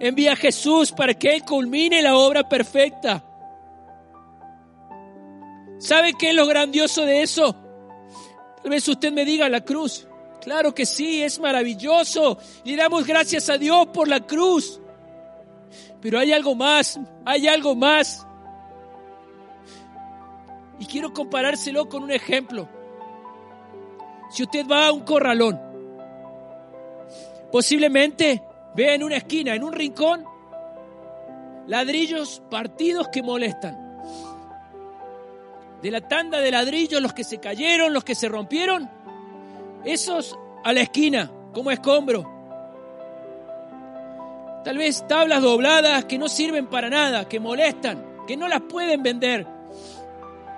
Envía 0.00 0.32
a 0.32 0.36
Jesús 0.36 0.92
para 0.92 1.14
que 1.14 1.34
Él 1.34 1.44
culmine 1.44 2.02
la 2.02 2.16
obra 2.16 2.48
perfecta. 2.48 3.24
¿Sabe 5.78 6.14
qué 6.18 6.30
es 6.30 6.36
lo 6.36 6.46
grandioso 6.46 7.04
de 7.04 7.22
eso? 7.22 7.56
Tal 8.62 8.70
vez 8.70 8.86
usted 8.86 9.12
me 9.12 9.24
diga 9.24 9.48
la 9.48 9.62
cruz. 9.62 10.06
Claro 10.42 10.74
que 10.74 10.84
sí, 10.84 11.22
es 11.22 11.38
maravilloso. 11.38 12.36
Le 12.64 12.76
damos 12.76 13.06
gracias 13.06 13.48
a 13.48 13.58
Dios 13.58 13.86
por 13.94 14.08
la 14.08 14.20
cruz. 14.20 14.80
Pero 16.00 16.18
hay 16.18 16.32
algo 16.32 16.56
más, 16.56 16.98
hay 17.24 17.46
algo 17.46 17.76
más. 17.76 18.26
Y 20.80 20.86
quiero 20.86 21.12
comparárselo 21.12 21.88
con 21.88 22.02
un 22.02 22.10
ejemplo. 22.10 22.68
Si 24.30 24.42
usted 24.42 24.66
va 24.66 24.88
a 24.88 24.92
un 24.92 25.02
corralón, 25.02 25.60
posiblemente 27.52 28.42
ve 28.74 28.94
en 28.94 29.04
una 29.04 29.18
esquina, 29.18 29.54
en 29.54 29.62
un 29.62 29.72
rincón, 29.72 30.24
ladrillos 31.68 32.42
partidos 32.50 33.08
que 33.08 33.22
molestan. 33.22 33.78
De 35.80 35.90
la 35.90 36.00
tanda 36.00 36.40
de 36.40 36.50
ladrillos, 36.50 37.00
los 37.00 37.12
que 37.12 37.22
se 37.22 37.38
cayeron, 37.38 37.92
los 37.92 38.02
que 38.02 38.16
se 38.16 38.28
rompieron, 38.28 38.90
esos 39.84 40.38
a 40.64 40.72
la 40.72 40.82
esquina, 40.82 41.30
como 41.52 41.70
escombro. 41.70 42.30
Tal 44.64 44.78
vez 44.78 45.06
tablas 45.08 45.42
dobladas 45.42 46.04
que 46.04 46.18
no 46.18 46.28
sirven 46.28 46.66
para 46.66 46.88
nada, 46.88 47.28
que 47.28 47.40
molestan, 47.40 48.04
que 48.26 48.36
no 48.36 48.48
las 48.48 48.60
pueden 48.62 49.02
vender. 49.02 49.46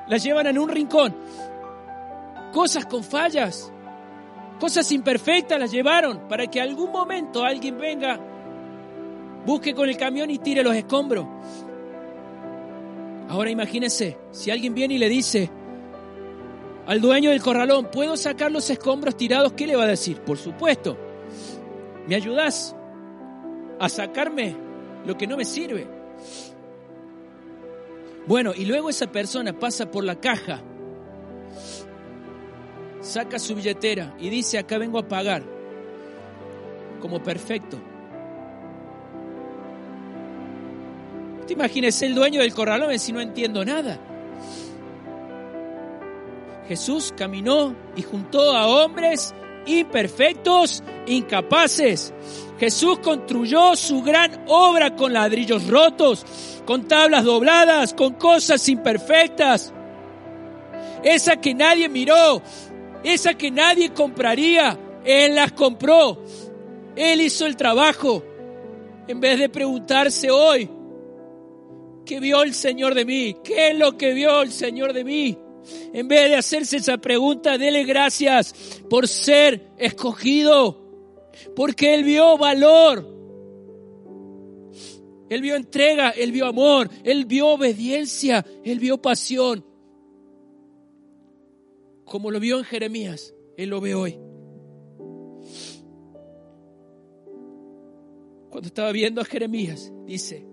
Las 0.09 0.23
llevan 0.23 0.47
en 0.47 0.59
un 0.59 0.69
rincón. 0.69 1.17
Cosas 2.53 2.85
con 2.87 3.03
fallas, 3.03 3.73
cosas 4.61 4.91
imperfectas 4.93 5.59
las 5.59 5.71
llevaron 5.71 6.29
para 6.29 6.47
que 6.47 6.61
algún 6.61 6.93
momento 6.93 7.45
alguien 7.45 7.79
venga, 7.79 8.21
busque 9.47 9.75
con 9.75 9.89
el 9.89 9.97
camión 9.97 10.31
y 10.31 10.39
tire 10.39 10.63
los 10.63 10.75
escombros. 10.75 11.27
Ahora 13.29 13.51
imagínense, 13.51 14.19
si 14.31 14.51
alguien 14.51 14.75
viene 14.75 14.95
y 14.95 14.99
le 14.99 15.09
dice, 15.09 15.51
al 16.87 17.01
dueño 17.01 17.31
del 17.31 17.43
corralón, 17.43 17.91
¿puedo 17.91 18.17
sacar 18.17 18.53
los 18.53 18.69
escombros 18.69 19.17
tirados? 19.17 19.53
¿Qué 19.53 19.67
le 19.67 19.77
va 19.77 19.85
a 19.85 19.89
decir? 19.89 20.21
Por 20.21 20.37
supuesto. 20.37 20.97
¿Me 22.07 22.15
ayudas 22.15 22.77
a 23.79 23.89
sacarme 23.89 24.55
lo 25.07 25.17
que 25.17 25.27
no 25.27 25.37
me 25.37 25.45
sirve? 25.45 25.87
Bueno, 28.27 28.53
y 28.55 28.65
luego 28.65 28.91
esa 28.91 29.07
persona 29.07 29.59
pasa 29.59 29.91
por 29.91 30.05
la 30.05 30.19
caja, 30.19 30.63
saca 33.01 33.39
su 33.39 33.55
billetera 33.55 34.15
y 34.19 34.31
dice, 34.31 34.59
acá 34.59 34.79
vengo 34.79 34.99
a 34.99 35.09
pagar, 35.09 35.43
como 37.01 37.23
perfecto. 37.23 37.79
¿Te 41.47 41.53
imaginas 41.53 42.01
el 42.01 42.15
dueño 42.15 42.41
del 42.41 42.55
corralón 42.55 42.99
si 42.99 43.13
no 43.13 43.21
entiendo 43.21 43.63
nada? 43.63 44.01
Jesús 46.69 47.13
caminó 47.17 47.75
y 47.97 48.03
juntó 48.03 48.57
a 48.57 48.67
hombres 48.67 49.35
imperfectos, 49.67 50.83
incapaces. 51.07 52.13
Jesús 52.59 52.99
construyó 53.01 53.77
su 53.77 54.03
gran 54.03 54.45
obra 54.47 54.95
con 54.95 55.13
ladrillos 55.13 55.67
rotos, 55.69 56.25
con 56.65 56.87
tablas 56.87 57.25
dobladas, 57.25 57.95
con 57.95 58.15
cosas 58.15 58.69
imperfectas. 58.69 59.73
Esa 61.03 61.37
que 61.41 61.55
nadie 61.55 61.89
miró, 61.89 62.43
esa 63.03 63.35
que 63.35 63.51
nadie 63.51 63.91
compraría, 63.91 64.79
Él 65.05 65.35
las 65.35 65.53
compró. 65.53 66.23
Él 66.97 67.21
hizo 67.21 67.47
el 67.47 67.57
trabajo. 67.57 68.25
En 69.07 69.21
vez 69.21 69.39
de 69.39 69.51
preguntarse 69.51 70.31
hoy, 70.31 70.71
¿qué 72.07 72.21
vio 72.21 72.43
el 72.43 72.55
Señor 72.55 72.95
de 72.95 73.05
mí? 73.05 73.37
¿Qué 73.45 73.71
es 73.71 73.79
lo 73.79 73.99
que 73.99 74.15
vio 74.15 74.41
el 74.41 74.51
Señor 74.51 74.95
de 74.95 75.05
mí? 75.05 75.39
En 75.93 76.09
vez 76.09 76.31
de 76.31 76.37
hacerse 76.37 76.77
esa 76.77 76.99
pregunta, 76.99 77.57
dele 77.59 77.85
gracias 77.85 78.83
por 78.91 79.09
ser 79.09 79.71
escogido, 79.79 80.81
porque 81.57 81.95
Él 81.95 82.05
vio 82.05 82.37
valor, 82.37 83.09
Él 85.29 85.41
vio 85.41 85.57
entrega, 85.57 86.11
Él 86.11 86.33
vio 86.33 86.47
amor, 86.47 86.91
Él 87.03 87.25
vio 87.25 87.49
obediencia, 87.49 88.45
Él 88.65 88.79
vio 88.79 89.01
pasión. 89.01 89.65
Como 92.05 92.31
lo 92.31 92.39
vio 92.39 92.59
en 92.59 92.65
Jeremías, 92.65 93.35
Él 93.57 93.71
lo 93.71 93.81
ve 93.81 93.95
hoy. 93.95 94.19
Cuando 98.51 98.69
estaba 98.69 98.93
viendo 98.93 99.21
a 99.21 99.25
Jeremías, 99.25 99.93
dice, 100.07 100.47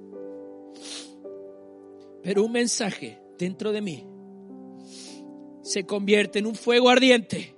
pero 2.23 2.43
un 2.43 2.51
mensaje 2.51 3.19
dentro 3.37 3.71
de 3.71 3.81
mí 3.81 4.10
se 5.61 5.85
convierte 5.85 6.39
en 6.39 6.47
un 6.47 6.55
fuego 6.55 6.89
ardiente 6.89 7.55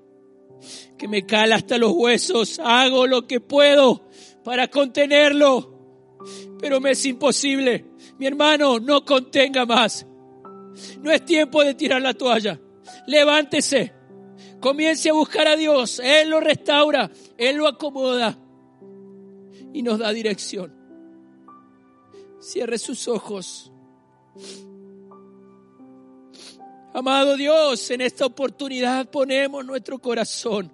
que 0.97 1.07
me 1.07 1.25
cala 1.25 1.55
hasta 1.55 1.77
los 1.77 1.91
huesos. 1.91 2.59
Hago 2.63 3.07
lo 3.07 3.27
que 3.27 3.39
puedo 3.39 4.09
para 4.43 4.67
contenerlo, 4.69 6.19
pero 6.59 6.79
me 6.79 6.91
es 6.91 7.05
imposible. 7.05 7.85
Mi 8.17 8.27
hermano, 8.27 8.79
no 8.79 9.03
contenga 9.03 9.65
más. 9.65 10.05
No 11.01 11.11
es 11.11 11.25
tiempo 11.25 11.63
de 11.63 11.73
tirar 11.73 12.01
la 12.01 12.13
toalla. 12.13 12.59
Levántese. 13.07 13.93
Comience 14.59 15.09
a 15.09 15.13
buscar 15.13 15.47
a 15.47 15.55
Dios. 15.55 15.99
Él 15.99 16.29
lo 16.29 16.39
restaura. 16.39 17.11
Él 17.37 17.57
lo 17.57 17.67
acomoda. 17.67 18.37
Y 19.73 19.83
nos 19.83 19.99
da 19.99 20.13
dirección. 20.13 20.73
Cierre 22.39 22.77
sus 22.77 23.07
ojos. 23.07 23.71
Amado 26.93 27.35
Dios, 27.35 27.89
en 27.89 28.01
esta 28.01 28.27
oportunidad 28.27 29.09
ponemos 29.09 29.65
nuestro 29.65 29.97
corazón. 29.97 30.71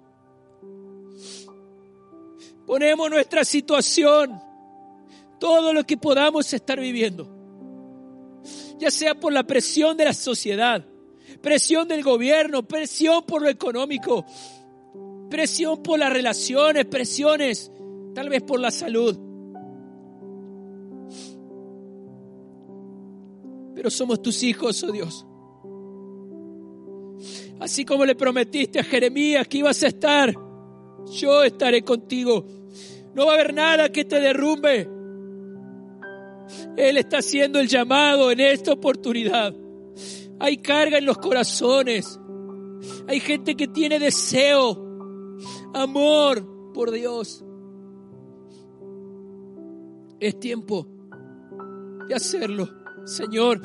Ponemos 2.66 3.10
nuestra 3.10 3.42
situación, 3.42 4.38
todo 5.38 5.72
lo 5.72 5.84
que 5.84 5.96
podamos 5.96 6.52
estar 6.52 6.78
viviendo. 6.78 7.26
Ya 8.78 8.90
sea 8.90 9.14
por 9.14 9.32
la 9.32 9.44
presión 9.44 9.96
de 9.96 10.04
la 10.04 10.12
sociedad, 10.12 10.84
presión 11.40 11.88
del 11.88 12.02
gobierno, 12.02 12.68
presión 12.68 13.24
por 13.24 13.40
lo 13.40 13.48
económico, 13.48 14.26
presión 15.30 15.82
por 15.82 15.98
las 15.98 16.12
relaciones, 16.12 16.84
presiones, 16.84 17.72
tal 18.14 18.28
vez 18.28 18.42
por 18.42 18.60
la 18.60 18.70
salud. 18.70 19.18
Pero 23.74 23.90
somos 23.90 24.20
tus 24.20 24.42
hijos, 24.42 24.82
oh 24.82 24.92
Dios. 24.92 25.24
Así 27.60 27.84
como 27.84 28.06
le 28.06 28.14
prometiste 28.14 28.80
a 28.80 28.84
Jeremías 28.84 29.46
que 29.46 29.58
ibas 29.58 29.82
a 29.82 29.88
estar, 29.88 30.34
yo 31.12 31.42
estaré 31.42 31.82
contigo. 31.82 32.46
No 33.14 33.26
va 33.26 33.32
a 33.32 33.34
haber 33.34 33.52
nada 33.52 33.90
que 33.90 34.06
te 34.06 34.18
derrumbe. 34.18 34.88
Él 36.76 36.96
está 36.96 37.18
haciendo 37.18 37.60
el 37.60 37.68
llamado 37.68 38.30
en 38.30 38.40
esta 38.40 38.72
oportunidad. 38.72 39.54
Hay 40.38 40.56
carga 40.56 40.96
en 40.96 41.04
los 41.04 41.18
corazones. 41.18 42.18
Hay 43.06 43.20
gente 43.20 43.54
que 43.54 43.68
tiene 43.68 43.98
deseo, 43.98 45.36
amor 45.74 46.72
por 46.72 46.90
Dios. 46.90 47.44
Es 50.18 50.40
tiempo 50.40 50.86
de 52.08 52.14
hacerlo. 52.14 52.70
Señor, 53.04 53.60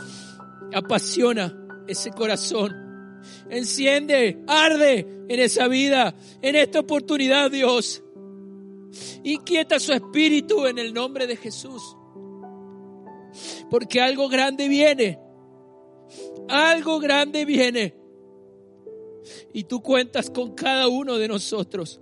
apasiona 0.74 1.56
ese 1.88 2.12
corazón 2.12 2.85
Enciende, 3.50 4.44
arde 4.48 5.08
en 5.28 5.40
esa 5.40 5.68
vida, 5.68 6.16
en 6.42 6.56
esta 6.56 6.80
oportunidad, 6.80 7.52
Dios. 7.52 8.04
Inquieta 9.24 9.80
su 9.80 9.94
espíritu 9.94 10.66
en 10.66 10.80
el 10.80 10.94
nombre 10.94 11.28
de 11.28 11.36
Jesús. 11.36 11.82
Porque 13.70 14.02
algo 14.02 14.30
grande 14.30 14.68
viene. 14.68 15.20
Algo 16.48 17.00
grande 17.00 17.46
viene. 17.46 17.96
Y 19.54 19.64
tú 19.64 19.82
cuentas 19.82 20.30
con 20.30 20.54
cada 20.54 20.88
uno 20.88 21.18
de 21.18 21.28
nosotros. 21.28 22.00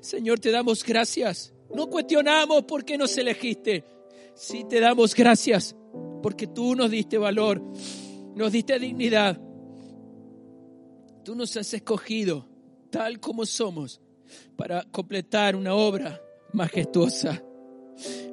Señor, 0.00 0.40
te 0.40 0.50
damos 0.50 0.84
gracias. 0.84 1.52
No 1.74 1.88
cuestionamos 1.88 2.64
por 2.64 2.84
qué 2.84 2.96
nos 2.98 3.16
elegiste. 3.18 3.84
Sí 4.34 4.64
te 4.68 4.80
damos 4.80 5.14
gracias 5.14 5.76
porque 6.22 6.46
tú 6.46 6.74
nos 6.74 6.90
diste 6.90 7.18
valor, 7.18 7.62
nos 8.34 8.52
diste 8.52 8.78
dignidad 8.78 9.40
Tú 11.28 11.34
nos 11.34 11.54
has 11.58 11.74
escogido 11.74 12.46
tal 12.88 13.20
como 13.20 13.44
somos 13.44 14.00
para 14.56 14.82
completar 14.84 15.56
una 15.56 15.74
obra 15.74 16.22
majestuosa. 16.54 17.44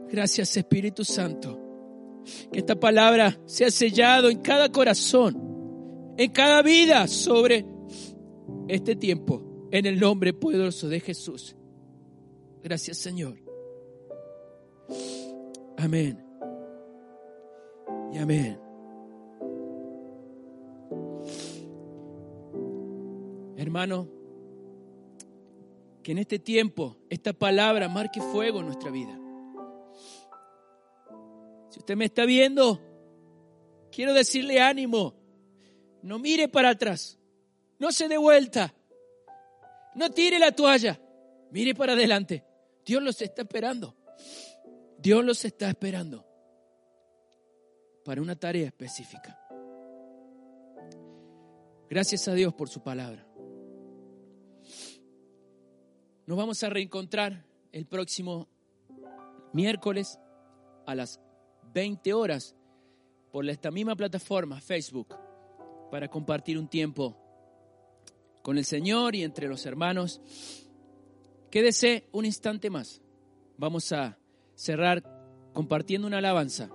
Gracias 0.10 0.56
Espíritu 0.56 1.04
Santo. 1.04 2.24
Que 2.54 2.60
esta 2.60 2.80
palabra 2.80 3.38
sea 3.48 3.70
sellado 3.70 4.30
en 4.30 4.40
cada 4.40 4.72
corazón, 4.72 6.16
en 6.18 6.32
cada 6.32 6.62
vida 6.62 7.06
sobre 7.10 7.66
este 8.70 8.96
tiempo, 8.96 9.68
en 9.72 9.86
el 9.88 10.00
nombre 10.00 10.32
poderoso 10.32 10.88
de 10.88 11.02
Jesús. 11.02 11.54
Gracias 12.64 12.98
Señor. 12.98 13.38
Amén. 15.76 16.26
Y 18.14 18.20
amén. 18.20 18.65
Hermano, 23.58 24.10
que 26.04 26.12
en 26.12 26.20
este 26.20 26.40
tiempo 26.40 26.98
esta 27.10 27.34
palabra 27.34 27.90
marque 27.90 28.22
fuego 28.22 28.60
en 28.60 28.68
nuestra 28.68 28.92
vida. 28.92 29.20
Si 31.70 31.80
usted 31.80 31.96
me 31.96 32.06
está 32.06 32.26
viendo, 32.26 32.82
quiero 33.92 34.14
decirle 34.14 34.60
ánimo. 34.60 35.16
No 36.04 36.20
mire 36.20 36.48
para 36.48 36.70
atrás. 36.70 37.18
No 37.80 37.92
se 37.92 38.08
dé 38.08 38.18
vuelta. 38.18 38.74
No 39.96 40.12
tire 40.12 40.38
la 40.38 40.52
toalla. 40.52 41.00
Mire 41.52 41.74
para 41.74 41.94
adelante. 41.94 42.44
Dios 42.86 43.02
los 43.02 43.22
está 43.22 43.42
esperando. 43.42 43.96
Dios 45.00 45.26
los 45.26 45.44
está 45.44 45.70
esperando 45.70 46.26
para 48.06 48.22
una 48.22 48.36
tarea 48.36 48.68
específica. 48.68 49.40
Gracias 51.90 52.28
a 52.28 52.34
Dios 52.34 52.54
por 52.54 52.70
su 52.70 52.82
palabra. 52.82 53.25
Nos 56.28 56.38
vamos 56.38 56.64
a 56.64 56.70
reencontrar 56.70 57.46
el 57.72 57.86
próximo 57.86 58.48
miércoles 59.54 60.20
a 60.88 60.96
las 60.96 61.20
20 61.74 62.14
horas 62.14 62.56
por 63.32 63.48
esta 63.48 63.70
misma 63.70 63.96
plataforma, 63.96 64.60
Facebook, 64.60 65.16
para 65.92 66.08
compartir 66.08 66.58
un 66.58 66.68
tiempo 66.68 67.16
con 68.42 68.58
el 68.58 68.66
Señor 68.66 69.16
y 69.16 69.24
entre 69.24 69.48
los 69.48 69.66
hermanos. 69.68 70.20
Quédese 71.52 72.10
un 72.12 72.26
instante 72.26 72.72
más. 72.72 73.02
Vamos 73.58 73.92
a 73.92 74.18
cerrar 74.56 75.04
compartiendo 75.54 76.08
una 76.08 76.18
alabanza. 76.18 76.70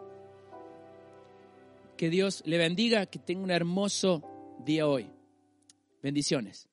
Que 1.96 2.08
Dios 2.08 2.42
le 2.46 2.56
bendiga, 2.56 3.06
que 3.06 3.18
tenga 3.18 3.42
un 3.42 3.50
hermoso 3.50 4.22
día 4.64 4.86
hoy. 4.86 5.10
Bendiciones. 6.02 6.69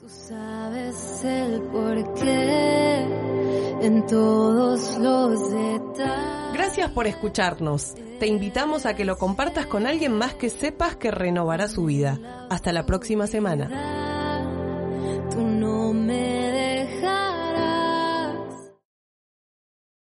Tú 0.00 0.08
sabes 0.08 1.24
el 1.24 1.60
porqué 1.72 3.00
en 3.82 4.06
todos 4.06 4.96
los 4.98 5.50
detalles. 5.50 6.52
Gracias 6.52 6.90
por 6.92 7.08
escucharnos. 7.08 7.94
Te 8.20 8.28
invitamos 8.28 8.86
a 8.86 8.94
que 8.94 9.04
lo 9.04 9.18
compartas 9.18 9.66
con 9.66 9.88
alguien 9.88 10.12
más 10.12 10.34
que 10.34 10.50
sepas 10.50 10.94
que 10.94 11.10
renovará 11.10 11.66
su 11.66 11.86
vida. 11.86 12.46
Hasta 12.48 12.72
la 12.72 12.86
próxima 12.86 13.26
semana. 13.26 13.68